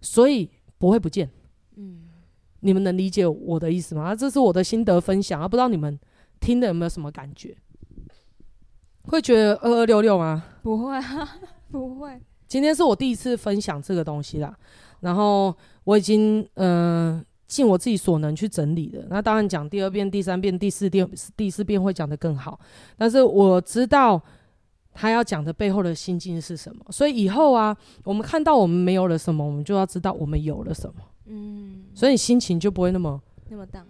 [0.00, 0.48] 所以
[0.78, 1.28] 不会不见。
[1.76, 2.08] 嗯，
[2.60, 4.04] 你们能理解我的意思吗？
[4.04, 5.98] 啊，这是我的心得分享啊，不知道你们
[6.40, 7.56] 听的有没有什么感觉？
[9.04, 10.44] 会觉得二二六六吗？
[10.62, 11.38] 不会啊，
[11.70, 14.54] 不会，今天是我第一次分享这个东西啦，
[15.00, 15.54] 然后
[15.84, 19.06] 我已经嗯、呃、尽我自己所能去整理的。
[19.08, 22.60] 那当然讲第二遍、第三遍、第四遍、第四遍会讲得更好，
[22.98, 24.22] 但是我知道
[25.00, 33.86] 他要讲的背后的心境是什么，所以以后啊，我们看到我们没有了什么，我们就要知道我们有了什么，嗯，所以你心情就不会那么那么荡，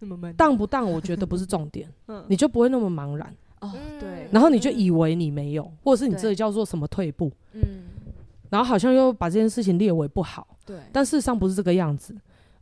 [0.00, 2.22] 那么闷，荡不荡，我觉得不是重点， 嗯。
[2.28, 3.98] 你就不会那么茫然，哦，嗯。
[3.98, 7.32] 对，然后你就以为你没有，或者是你这个叫做什么退步。
[7.52, 7.62] 嗯，
[8.50, 12.14] 然后好像又把这件事情列为不好，对，但事实上不是这个样子。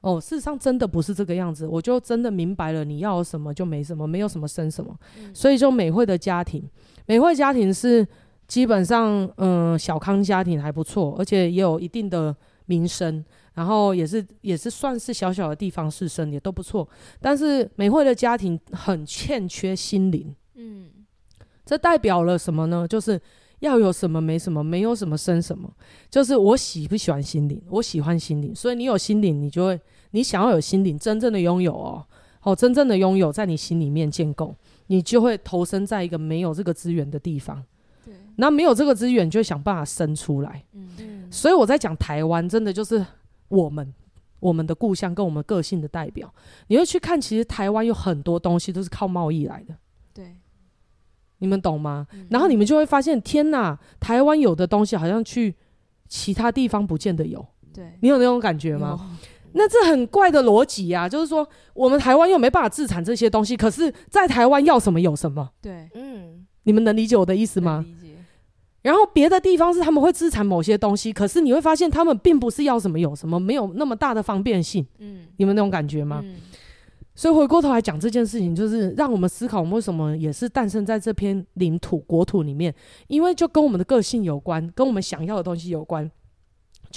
[0.03, 1.67] 哦，事实上真的不是这个样子。
[1.67, 4.97] 我就真的明白了，你要什么就没什么，没有什么生什么。
[5.19, 5.35] 嗯。
[5.35, 6.63] 所以就美惠的家庭，
[7.07, 8.07] 美惠家庭是
[8.47, 12.35] 基本上嗯、呃、小康家庭还不错，而且也有一定的
[12.67, 16.89] 名声，然后也是也是算是小小的地方士绅，也都不错。
[17.21, 20.35] 但是美惠的家庭很欠缺心灵。
[20.55, 20.91] 嗯，
[21.65, 22.87] 这代表了什么呢？
[22.89, 23.21] 就是
[23.61, 25.71] 要有什么没什么，没有什么生什么。
[26.11, 27.61] 就是我喜不喜欢心灵？
[27.69, 29.81] 我喜欢心灵，所以你有心灵，你就会，
[30.11, 32.05] 你想要有心灵，真正的拥有哦，
[32.43, 34.55] 哦，真正的拥有在你心里面建构，
[34.87, 37.63] 你就会投身在一个没有这个资源的地方。
[38.05, 40.65] 对，那没有这个资源，就会想办法生出来。
[40.73, 43.05] 嗯嗯，所以我在讲台湾，真的就是
[43.49, 43.93] 我们
[44.41, 46.33] 我们的故乡跟我们个性的代表。
[46.69, 49.75] 你会去看，其实台湾有很多东西都是靠贸易来的。
[50.15, 50.37] 对，
[51.39, 52.07] 你们懂吗？
[52.13, 55.55] 嗯然后你们就会发现，天哪，台湾有的东西好像去
[56.09, 57.45] 其他地方不见得有。
[57.73, 59.19] 对，你有那种感觉吗？
[59.57, 59.63] 有？
[59.63, 67.85] 那这很怪的逻辑啊，就是说我们台湾又没办法自产这些东西，可是在台湾要什么有什么，对，嗯，你们能理解我的意思吗？
[67.87, 68.15] 理解，
[68.83, 74.87] 然后别的地方是他们会自产某些东西，可是你会发现他们并不是要什么有什么，没有那么大的方便性。
[74.99, 76.21] 嗯，你们那种感觉吗？
[76.23, 76.37] 嗯
[77.19, 82.75] 所以回过头来讲这件事情，就是让我们思考，我们为什么也是诞生在这片领土国土里面，
[83.09, 86.11] 因为就跟我们的个性有关，跟我们想要的东西有关。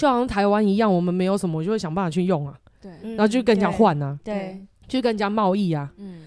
[0.00, 6.22] 就好像台湾一样，我们没有什么，我就会想办法去用啊，对，嗯然后就跟人家换啊，对，就跟人家贸易啊，嗯。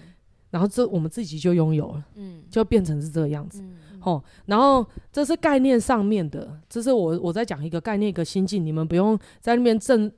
[0.50, 3.60] 然后这我们自己就拥有了，嗯，就变成是这个样子。
[3.60, 3.74] 嗯。
[4.02, 10.08] 哦，然后这是概念上面的，这是我我在讲一个概念一个心境，你们不用在那边正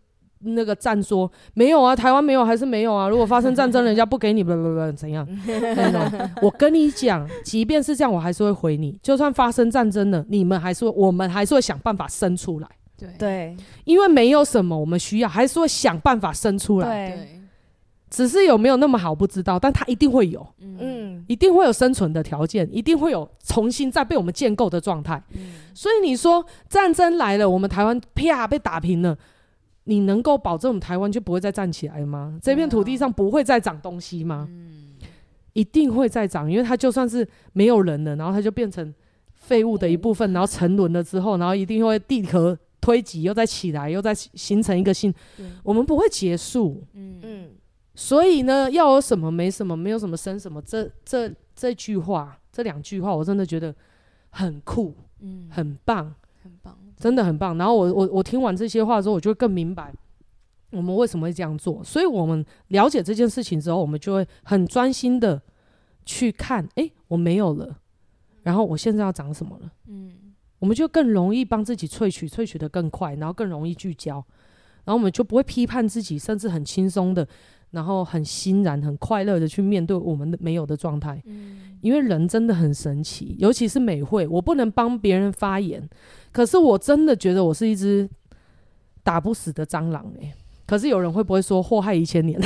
[0.40, 5.26] 那个站说没有啊，台湾没有还是没有啊，如果发生战争，人家不给你，不不不怎样。
[6.42, 8.98] 我跟你讲，即便是这样，我还是会回你。
[9.02, 17.10] 就算发生战争了，你们还是会，我们还是会想办法生出来，对对因为没有什么我们需要，还是会想办法生出来。
[17.10, 17.40] 对，
[18.08, 25.22] 只是有没有那么好不知道，但它一定会有，嗯嗯，一定会有生存的条件，一定会有重新再被我们建构的状态。
[25.34, 29.18] 嗯所以你说战争来了，我们台湾啪被打平了，
[29.84, 32.38] 你能够保证我们台湾就不会再站起来吗？
[32.40, 34.48] 这片土地上不会再长东西吗？
[34.50, 34.94] 嗯，
[35.52, 38.94] 一定会再长，因为它就算是没有人了，然后它就变成
[39.34, 42.56] 废物的一部分，然后沉沦了之后，然后一定会地壳
[42.86, 45.12] 推挤又再起来，又再形成一个新，
[45.64, 46.84] 我们不会结束。
[46.92, 47.50] 嗯嗯，
[47.96, 53.74] 所以呢，要有什么没什么，没有什么生什么，这这这句话，这两句话，我真的觉得
[54.30, 56.14] 很酷，嗯，很棒。
[56.44, 57.58] 很棒，真的很棒。
[57.58, 59.92] 然后我我我听完这些话之后，我就会更明白
[60.70, 61.82] 我们为什么会这样做。
[61.82, 65.42] 所以我们了解这件事情之后，我们就会很专心的
[66.04, 67.76] 去看，诶，我没有了，
[68.44, 69.72] 然后我现在要长什么了？
[69.88, 70.12] 嗯
[70.66, 74.14] 我们就更容易帮自己萃取，萃取的更快，然后更容易聚焦，
[74.84, 77.24] 然后我们就不会批判自己，甚至很轻松的，
[77.70, 81.22] 然后很欣然、很快乐的去面对我们的没有的状态。
[81.26, 85.88] 嗯因为人真的很神奇，尤其是美会，我不能帮别人发言，
[86.32, 88.08] 可是我真的觉得我是一只
[89.04, 90.34] 打不死的蟑螂哎、
[90.66, 92.40] 可是有人会不会说祸害一千年？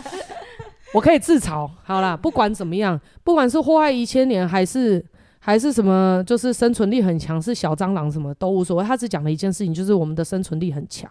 [0.94, 1.70] 我可以自嘲。
[1.82, 5.04] 好啦，不管怎么样，不管是祸害一千年，还是
[5.44, 8.84] 还是什么，就是生存力很强，是小蟑螂什么都无所谓。
[8.84, 11.10] 他只讲了一件事情，就是我们的生存力很强，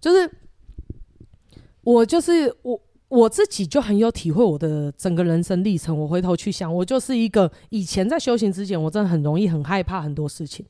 [0.00, 0.30] 就是
[1.82, 2.80] 我就是我。
[3.08, 5.96] 我自己就很有体会，我的整个人生历程。
[5.96, 10.66] 我回头去想，我就是一个以前在修行之前，我真的很容易很害怕很多事情。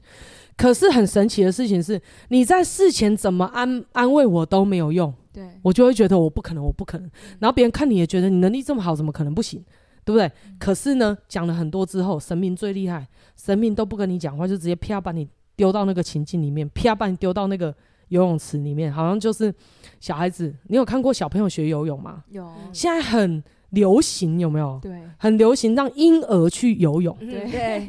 [0.55, 7.11] 可是很神奇的事情是，你在事前怎么安安慰我都没有用，对，我就会觉得我不可能，我不可能。
[7.39, 9.65] 然后别人看你也觉得你能力这么好，怎么可能不行？
[10.05, 10.31] 对不对？
[10.59, 17.75] 可是呢，讲了很多之后，神明最厉害，神明都不跟你讲话，就直接啪把你丢到那个情境里面，啪把你丢到那个
[18.09, 19.53] 游泳池里面，好像就是
[20.01, 20.55] 小孩子。
[20.69, 22.23] 你有看过小朋友学游泳吗？
[22.31, 24.79] 有，现在很流行，有没有？
[24.83, 27.89] 对很流行让婴儿去游泳，对，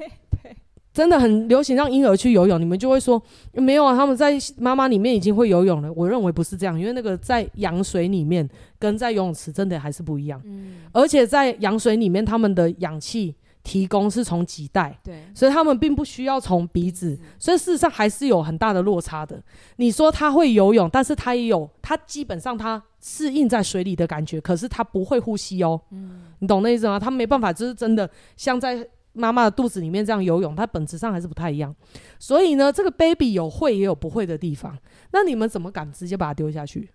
[0.96, 2.60] 真的很流行让婴儿去游泳。
[2.60, 3.22] 你们就会说
[3.52, 3.94] 没有啊？
[3.94, 5.92] 他们在妈妈里面已经会游泳了。
[5.92, 10.42] 我认为不是这样，因为那个在羊水里面跟在游泳池真的还是不一样。
[10.46, 19.42] 嗯，而且在羊水里面，他们的氧气提供是从脐带，对，所以他们并不需要从鼻子，所以事实上还是有很大的落差的。
[19.76, 25.82] 你说他会游泳，但是他也有，他基本上他适应在水里的感觉，可是他不会呼吸哦。
[25.92, 27.00] 嗯你懂那意思吗？
[27.00, 28.86] 他没办法，就是真的像在
[29.16, 31.74] 妈妈的肚子里面这样游泳，它本质上还是不太一样。
[32.20, 34.78] 所以呢，这个 baby 有会也有不会的地方。
[35.12, 36.90] 那你们怎么敢直接把它丢下去？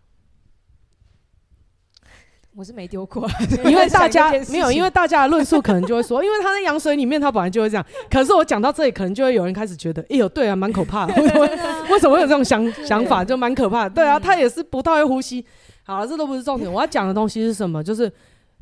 [2.56, 3.28] 我是没丢过，
[3.64, 7.86] 因为大家 没有，因为大家的论述可能就会说， 因为他在羊水里面，他本来就会这样。
[8.10, 11.14] 可是我讲到这里，可能就会有人开始觉得，哎呦，对啊，蛮可怕的。
[11.14, 11.46] 为什么
[11.90, 13.24] 为什么会有这种想想法？
[13.24, 13.90] 就蛮可怕的。
[13.90, 15.46] 对啊，他也是不太会呼吸。
[15.84, 16.70] 好了，这都不是重点。
[16.70, 17.82] 我要讲的东西是什么？
[17.82, 18.12] 就是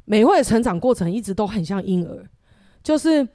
[0.05, 2.23] 美惠的成长过程一直都很像婴儿，
[2.83, 3.27] 就是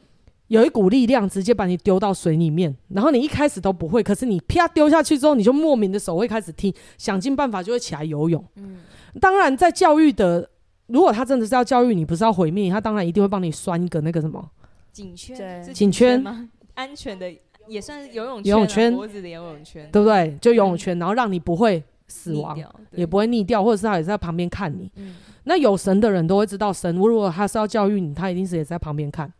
[0.47, 8.43] 有一股力量直接把你丢到水里面，然后你一开始都不会，可是你啪丢下去之后，你就莫名的手会开始踢，想尽办法就会起来游泳。
[8.57, 8.77] 嗯
[9.21, 10.49] 当然，在教育的，
[10.87, 14.43] 如果他真的是要教育你，不是要毁灭，他当然一定会帮你拴一个那个什么
[14.91, 16.49] 颈圈，颈圈吗？
[16.73, 17.31] 安全的
[17.67, 20.37] 也算是游泳游泳圈脖子的游泳圈，对不对？
[20.41, 22.57] 就游泳圈，然后让你不会死亡，
[22.91, 24.91] 也不会溺掉，或者是他也在旁边看你。
[24.95, 25.15] 嗯
[25.45, 29.31] 那有神的人都会知道，神如果他是要教育你，他一定是也在旁边看。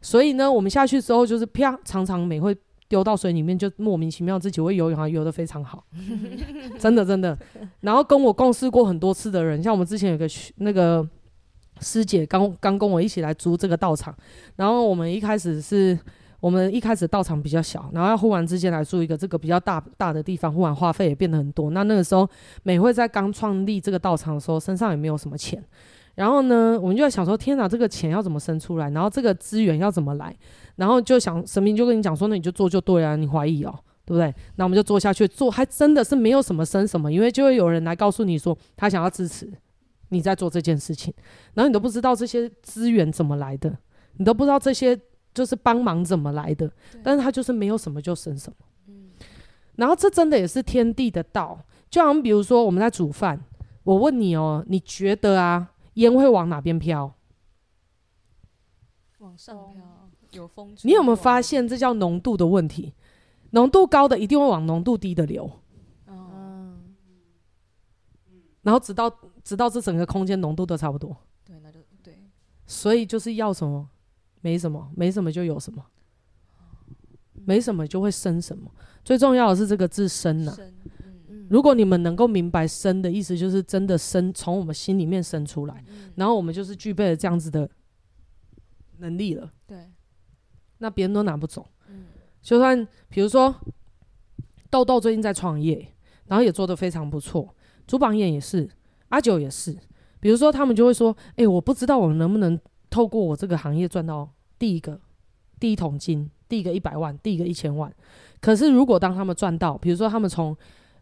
[0.00, 2.56] 嗯所以呢，我们下去之后就是啪，常常美会
[2.88, 5.84] 丢到水里面，就莫名其妙自己会游泳，还游得非常好，
[6.78, 7.36] 真的真的。
[7.80, 11.04] 然后跟我共事过很多次的人，像我们之前有个学那个
[11.80, 14.14] 师姐刚刚跟我一起来租这个道场，
[14.54, 15.98] 然后我们一开始是
[16.38, 21.70] 我们一开始道场比较小，然后要忽然之间来租一个这个比较大大的地方，忽然花费也变得很多。
[21.70, 22.28] 那那个时候
[22.62, 25.60] 美惠在刚创立这个道场的时候，身上也没有什么钱。
[26.16, 28.90] 然后呢，我们就在想说，天哪，这个钱要怎么生出来？
[28.90, 30.36] 然后这个资源要怎么来？
[30.74, 34.34] 然后就想神明就跟你讲说，那你就做就对了，你怀疑哦，对不对？
[34.56, 39.48] 那我们就做下去，做还真的是没有什么生什么，因为就会有人来告诉你说，他想要支持
[40.08, 41.12] 你在做这件事情，
[41.54, 43.76] 然后你都不知道这些资源怎么来的，
[44.16, 44.98] 你都不知道这些
[45.34, 46.70] 就是帮忙怎么来的，
[47.02, 48.56] 但是他就是没有什么就生什么。
[48.88, 49.10] 嗯
[49.76, 51.60] 然后这真的也是天地的道，
[51.90, 53.38] 就好像比如说我们在煮饭，
[53.84, 55.68] 我问你哦，你觉得啊？
[55.96, 57.12] 烟会往哪边飘？
[59.18, 60.74] 往上飘，有风。
[60.82, 62.94] 你有没有发现，这叫浓度的问题？
[63.50, 65.50] 浓度高的一定会往浓度低的流，
[66.06, 66.94] 嗯，
[68.62, 69.10] 然后直到
[69.42, 71.16] 直到这整个空间浓度都差不多。
[71.44, 72.18] 对，那就对。
[72.66, 73.88] 所以就是要什么，
[74.42, 75.86] 没什么，没什么就有什么，
[77.32, 78.70] 没什么就会生什么。
[79.02, 80.54] 最重要的是这个字生呐、啊。
[80.54, 80.90] 生嗯
[81.48, 87.68] 如果你们能够明白生的意思，就是真的生从我们心里面生出来，嗯然后我们就是具备了这样子的
[88.98, 89.50] 能力了。
[89.66, 89.90] 对，
[90.78, 91.66] 那别人都拿不走。
[91.88, 92.06] 嗯
[92.42, 93.54] 就算比如说
[94.70, 95.92] 豆豆最近在创业，
[96.26, 97.54] 然后也做得非常不错，
[97.86, 98.68] 朱榜眼也是，
[99.08, 99.76] 阿九也是。
[100.20, 102.58] 比如说他们就会说：“哎、我不知道我能不能
[102.90, 104.28] 透过我这个行业赚到
[104.58, 105.00] 第一个
[105.60, 107.92] 第一桶金，第一个一百万，第一个一千万。”
[108.40, 110.56] 可是如果当他们赚到，比如说他们从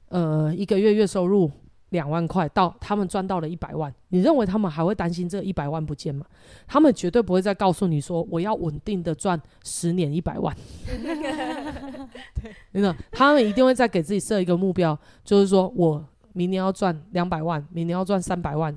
[0.09, 1.51] 呃一个月月收入
[1.91, 6.27] 两万块到他们赚到了一百万，你认为他们还会担心这一百万不见吗？
[6.67, 10.57] 他们绝对不会再告诉你说我要稳定的赚十年一百万。
[12.73, 18.77] 真的，他们一定会再给自己设一个目标，就是说我明年要赚两百万，明年要赚三百万，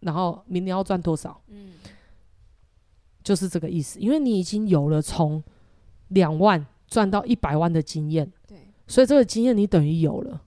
[0.00, 1.40] 然后明年要赚多少？
[1.48, 1.72] 嗯
[3.22, 3.98] 就是这个意思。
[3.98, 5.42] 因为你已经有了从
[6.08, 8.56] 两万赚到一百万的经验，对，
[8.86, 10.45] 所以这个经验你等于有了，你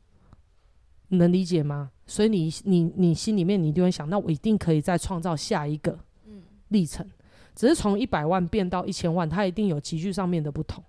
[1.09, 1.91] 能理解吗？
[2.05, 7.05] 所以你你你心里面你一定会想，那我一定可以再创造下一个嗯历程。
[7.55, 10.83] 只是从一百万变到一千万，它一定有急剧上面的不同，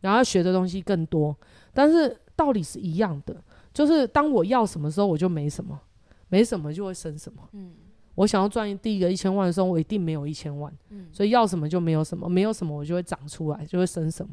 [0.00, 1.36] 然后学的东西更多，
[1.72, 3.42] 但是道理是一样的。
[3.74, 5.80] 就是当我要什么时候，我就没什么，
[6.28, 7.42] 没什么就会生什么。
[7.52, 7.72] 嗯
[8.14, 14.32] 我想要赚第一个一千万的时候，我一定没有一千万，嗯所以要什么就没有什么，没有什么我就会长出来，就会生什么。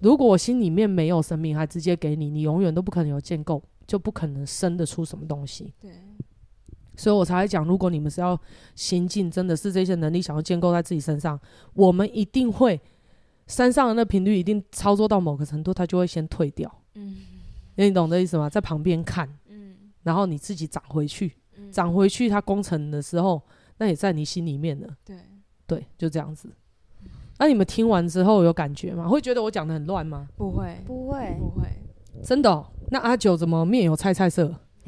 [0.00, 5.74] 如果我心里面没有生命，还直接给你，你永远都不可能有建构，就不可能生得出什么东西。
[5.80, 5.90] 对，
[6.96, 8.40] 所以我才会讲，如果你们是要
[8.76, 11.36] 行进，真的是这些能力想要建构在自己身上，
[11.74, 12.80] 我们一定会
[13.48, 16.72] 山上的那频率一定操作到某个程度，它就会先退掉。
[16.94, 17.16] 嗯
[17.74, 18.48] 你懂这意思吗？
[18.48, 19.74] 在旁边看，嗯
[20.04, 23.42] 然后你自己涨回去，嗯涨回去它工程的时候，
[23.78, 24.88] 那也在你心里面了。
[25.04, 25.16] 对，
[25.66, 26.48] 对，就这样子。
[27.38, 29.08] 那你们听完之后有感觉吗？
[29.08, 30.28] 会觉得我讲的很乱吗？
[30.36, 31.66] 不会不会，不会，
[32.22, 32.66] 真的、哦？
[32.90, 34.54] 那阿九怎么面有菜菜色？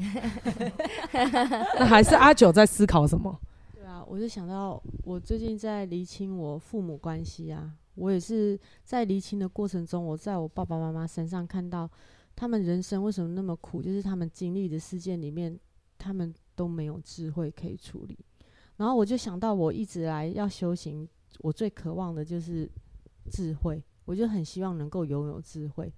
[1.79, 3.39] 那还是阿九在思考什么？
[3.73, 11.89] 对啊，我就想到我最近在厘清我父母关系啊，我也是在厘清的过程中，我在我爸爸妈妈身上看到
[12.35, 15.57] 他们人生为什么那么苦，就是他们经历的事件里面，
[15.97, 18.17] 他们都没有智慧可以处理。
[18.77, 21.07] 然后我就想到，我一直来要修行，
[21.39, 22.69] 我最渴望的就是
[23.29, 25.93] 智慧，我就很希望能够拥有智慧。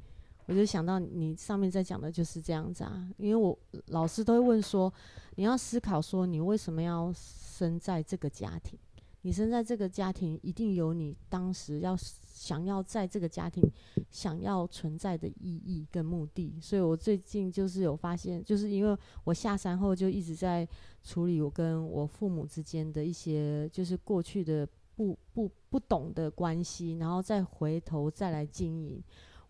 [0.48, 4.94] 我就想到你上面在讲的就是这样子啊，因为我老师都会问说，
[5.36, 8.78] 你要思考说你为什么要生在这个家庭，
[9.22, 13.64] 你生在这个家庭，一定有你当时要想要在这个家庭
[14.12, 16.60] 想要存在的意义跟目的。
[16.62, 20.68] 所以我最近就是有发现，就是因为我下山后就一直在
[21.04, 29.04] 处理我跟我父母之间的一些，就是过去的不不不懂的关系，然后再回头再来经营。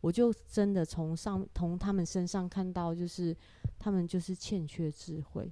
[0.05, 3.35] 我就真的从上从他们身上看到，就是
[3.79, 5.51] 他们就是欠缺智慧，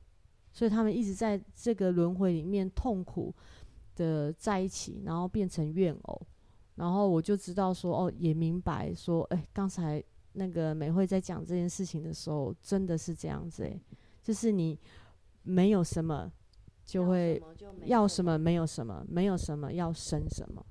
[0.51, 3.34] 所以他们一直在这个轮回里面痛苦
[3.95, 6.22] 的在一起，然后变成怨偶。
[6.76, 13.82] 然后我就知道说，哦，也明白说，哎，刚才那个美惠在讲这件事情的时候，真的是这样子，哎，
[14.22, 14.80] 就是你
[15.41, 16.32] 没有什么
[16.86, 17.41] 就会
[17.86, 20.64] 要什么，没有什么，没有什么要生什么。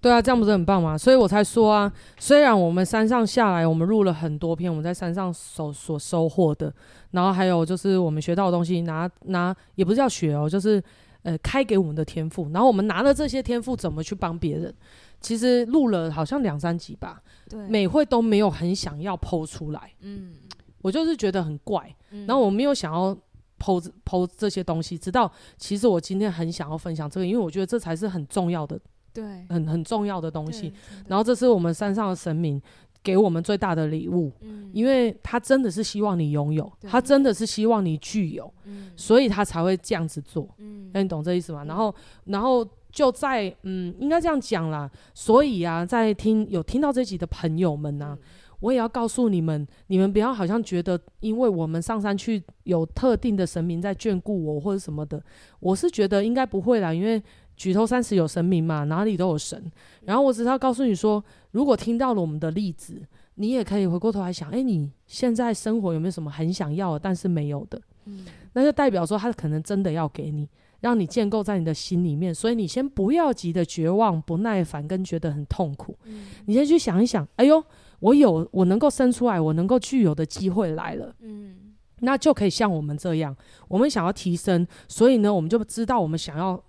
[0.00, 0.96] 对啊，这样不是很棒吗？
[0.96, 6.72] 所以我才说啊，虽然我们山上下来，我们录了很多篇我们在山上所所收获的，
[7.10, 10.82] 然后还有就是我们学到的东西，拿拿也不是叫学哦，就是
[11.22, 14.72] 呃开给我们的天赋，然后我们拿了这些天赋怎么去帮别人？
[15.20, 20.32] 其实录了好像两三集吧，对，美惠都没有很想要 po 出来，嗯，
[20.80, 23.12] 我就是觉得很怪，嗯、然后我没有想要
[23.58, 28.80] po po 这些东西，直到其实我今天很想要分享这个，因为我觉得这才是很重要的。
[29.12, 30.72] 对，很很重要的东西。
[31.06, 32.60] 然后这是我们山上的神明
[33.02, 41.64] 给我们最大的礼物，嗯，因为他真的是希望你拥有，他真的是希望你具有，嗯，所以他才会这样子做，嗯，那你懂这意思吗？
[41.64, 41.94] 然后，
[42.24, 44.90] 然后就在，嗯，应该这样讲啦。
[45.14, 48.18] 所以啊，在听有听到这集的朋友们呢，啊，
[48.60, 55.22] 我也要告诉你们，你们不要好像觉得，因为我们上山去有特定的神明在眷顾我或者什么的，
[55.60, 57.22] 我是觉得应该不会啦，因为。
[57.58, 59.70] 举头三尺有神明嘛，哪里都有神。
[60.04, 63.02] 然后我只是要告诉你说，如果听到了我们的例子，
[63.34, 67.80] 你也可以回过头来想，哎，你现在生活有没有什么很想要的，但是没有的？
[68.04, 70.48] 嗯，那就代表说他可能真的要给你，
[70.80, 72.32] 让你建构在你的心里面。
[72.32, 75.98] 所以你先不要急的绝望、不耐烦跟觉得很痛苦。
[76.04, 77.62] 嗯，你先去想一想，哎呦，
[77.98, 81.12] 我有我能够生出来，我能够具有的机会来了。
[81.20, 83.36] 嗯，那就可以像我们这样，
[83.66, 86.62] 我们想要提升，所以呢，我们就知道我们想要。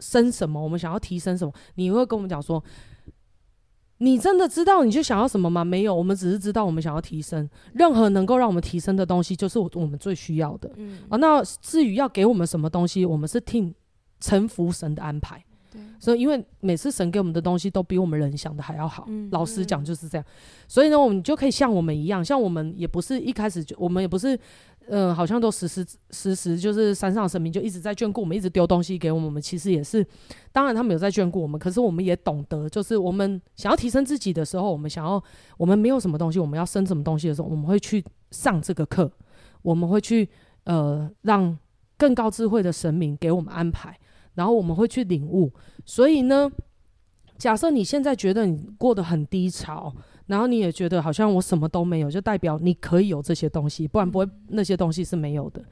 [0.00, 0.62] 升什么？
[0.62, 1.52] 我们想要提升什么？
[1.74, 2.62] 你会跟我们讲说，
[3.98, 5.64] 你真的知道你就想要什么吗？
[5.64, 7.48] 没有，我们只是知道我们想要提升。
[7.72, 10.70] 任何能够让我们提升的东西，就是我我们最需要的。
[10.76, 13.74] 嗯，啊，那至于要给我们什么东西，我们是听
[14.20, 15.42] 臣服神的安排。
[15.70, 19.06] 对，所以因为每次神给我们的东西都比我们人想的还要好。
[19.08, 20.24] 嗯，老实讲就是这样。
[20.68, 24.38] 所以呢，我们就可以像我们一样，像我们也不是一开始就，我们也不是。
[24.88, 29.26] 嗯、呃，好像都时时时时就是山上的神明就一直在眷顾我们，一直丢东西给我们。
[29.26, 30.06] 我们其实也是，
[30.52, 35.22] 当然他们有在眷顾我们，可是我们也懂得，就是我们想要提升自己的时候，我们想要
[35.56, 39.10] 我们没有什么东西，我们要升什么东西的时候，我们会去上这个课，
[39.62, 40.28] 我们会去
[40.64, 41.58] 呃让
[41.98, 43.98] 更高智慧的神明给我们安排，
[44.34, 45.52] 然后我们会去领悟。
[45.84, 46.50] 所以呢，
[47.36, 49.94] 假设你现在觉得你过得很低潮。
[50.26, 55.62] 然后你也觉得好像我什么都没有，就代表你可以有这些东西，不然不会那些东西是没有的。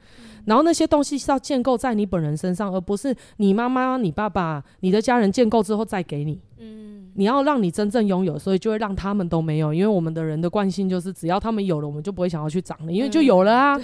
[0.45, 6.39] 然后那些东西是要建构在你本人身上，而不是你妈妈、你爸爸、你的家人建构之后再给你。
[6.57, 13.77] 嗯，你要让你真正拥有，所以就会让他们都没有，因为我们的人的惯性就是，只要他们有了，我们就不会想要去长了，因为就有了啊，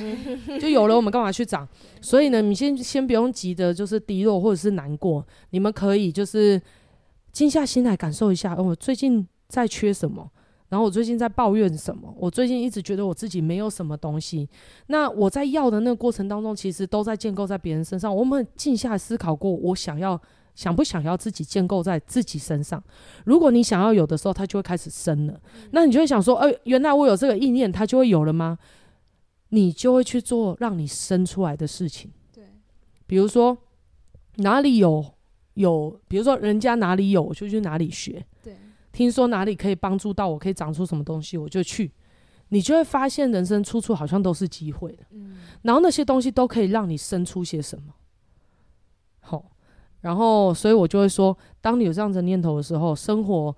[0.59, 1.67] 就有了，我们干嘛去长？
[1.99, 6.61] 所以呢，你先先不用急着，就是低落或者是难过，你们可以就是
[7.33, 10.29] 静下心来感受一下，我最近在缺什么。
[10.71, 12.15] 然后我最近在抱怨什么？
[12.17, 14.47] 我最近一直觉得我自己没有什么东西。
[14.87, 18.15] 那我在要的那个过程当中，其实都在建构在别人身上。
[18.15, 20.17] 我们静下来思考过，我想要
[20.55, 22.81] 想不想要自己建构在自己身上？
[23.25, 25.37] 如果你想要有的时候，它就会开始生了。
[25.71, 28.57] 那你就会想说，哎，原来我有这个意念，它就会有了吗？
[29.49, 32.09] 你就会去做让你生出来的事情。
[32.33, 32.45] 对，
[33.05, 33.57] 比如说
[34.37, 35.03] 哪里有
[35.55, 38.25] 有，比如说人家哪里有，我就去哪里学。
[38.91, 38.97] 对。
[38.97, 41.91] 听说哪里可以帮助到我，可以长出什么东西，我就去。
[42.49, 45.37] 你就会发现人生处处好像都是机会的，嗯。
[45.61, 47.93] 然后那些东西都可以让你生出些什么。
[49.21, 49.51] 好，
[50.01, 53.55] 然后所以我就会说，当你有这样的念头的时候，生活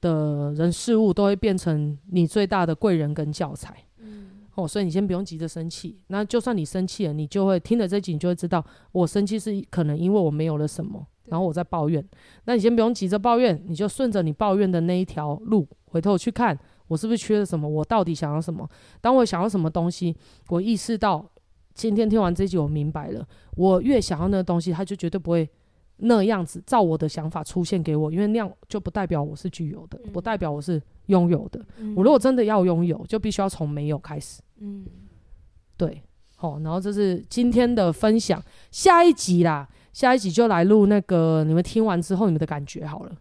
[0.00, 3.76] 的人事物都会变成你最大的贵人跟教材。
[3.98, 4.30] 嗯。
[4.56, 6.02] 哦，所以你先不用急着生气。
[6.08, 11.06] 那就算你生气了，你就会听了这集，你就会知道，我生气是可能因为我没有了什么。
[11.32, 12.06] 然后我在抱怨，
[12.44, 16.56] 那你先不用急着抱怨，你就顺着你抱怨的那一条路，回头去看
[16.88, 18.68] 我是不是缺了什么，我到底想要什么。
[19.00, 20.14] 当我想要什么东西，
[20.50, 21.26] 我意识到
[21.72, 23.26] 今天听完这集，我明白了，
[23.56, 25.48] 我越想要那个东西，它就绝对不会
[25.96, 31.64] 那样子照我的想法出现给我，因为那样就不代表我是具有的，不代表我是拥有的。
[31.96, 34.42] 我如果真的要拥有，就必须要从没有开始。
[34.60, 34.84] 嗯，
[35.78, 36.02] 对，
[36.36, 39.66] 好，然后这是今天的分享，下一集啦。
[39.92, 43.12] 下一集就来录那个你们听完之后你们的感觉好了。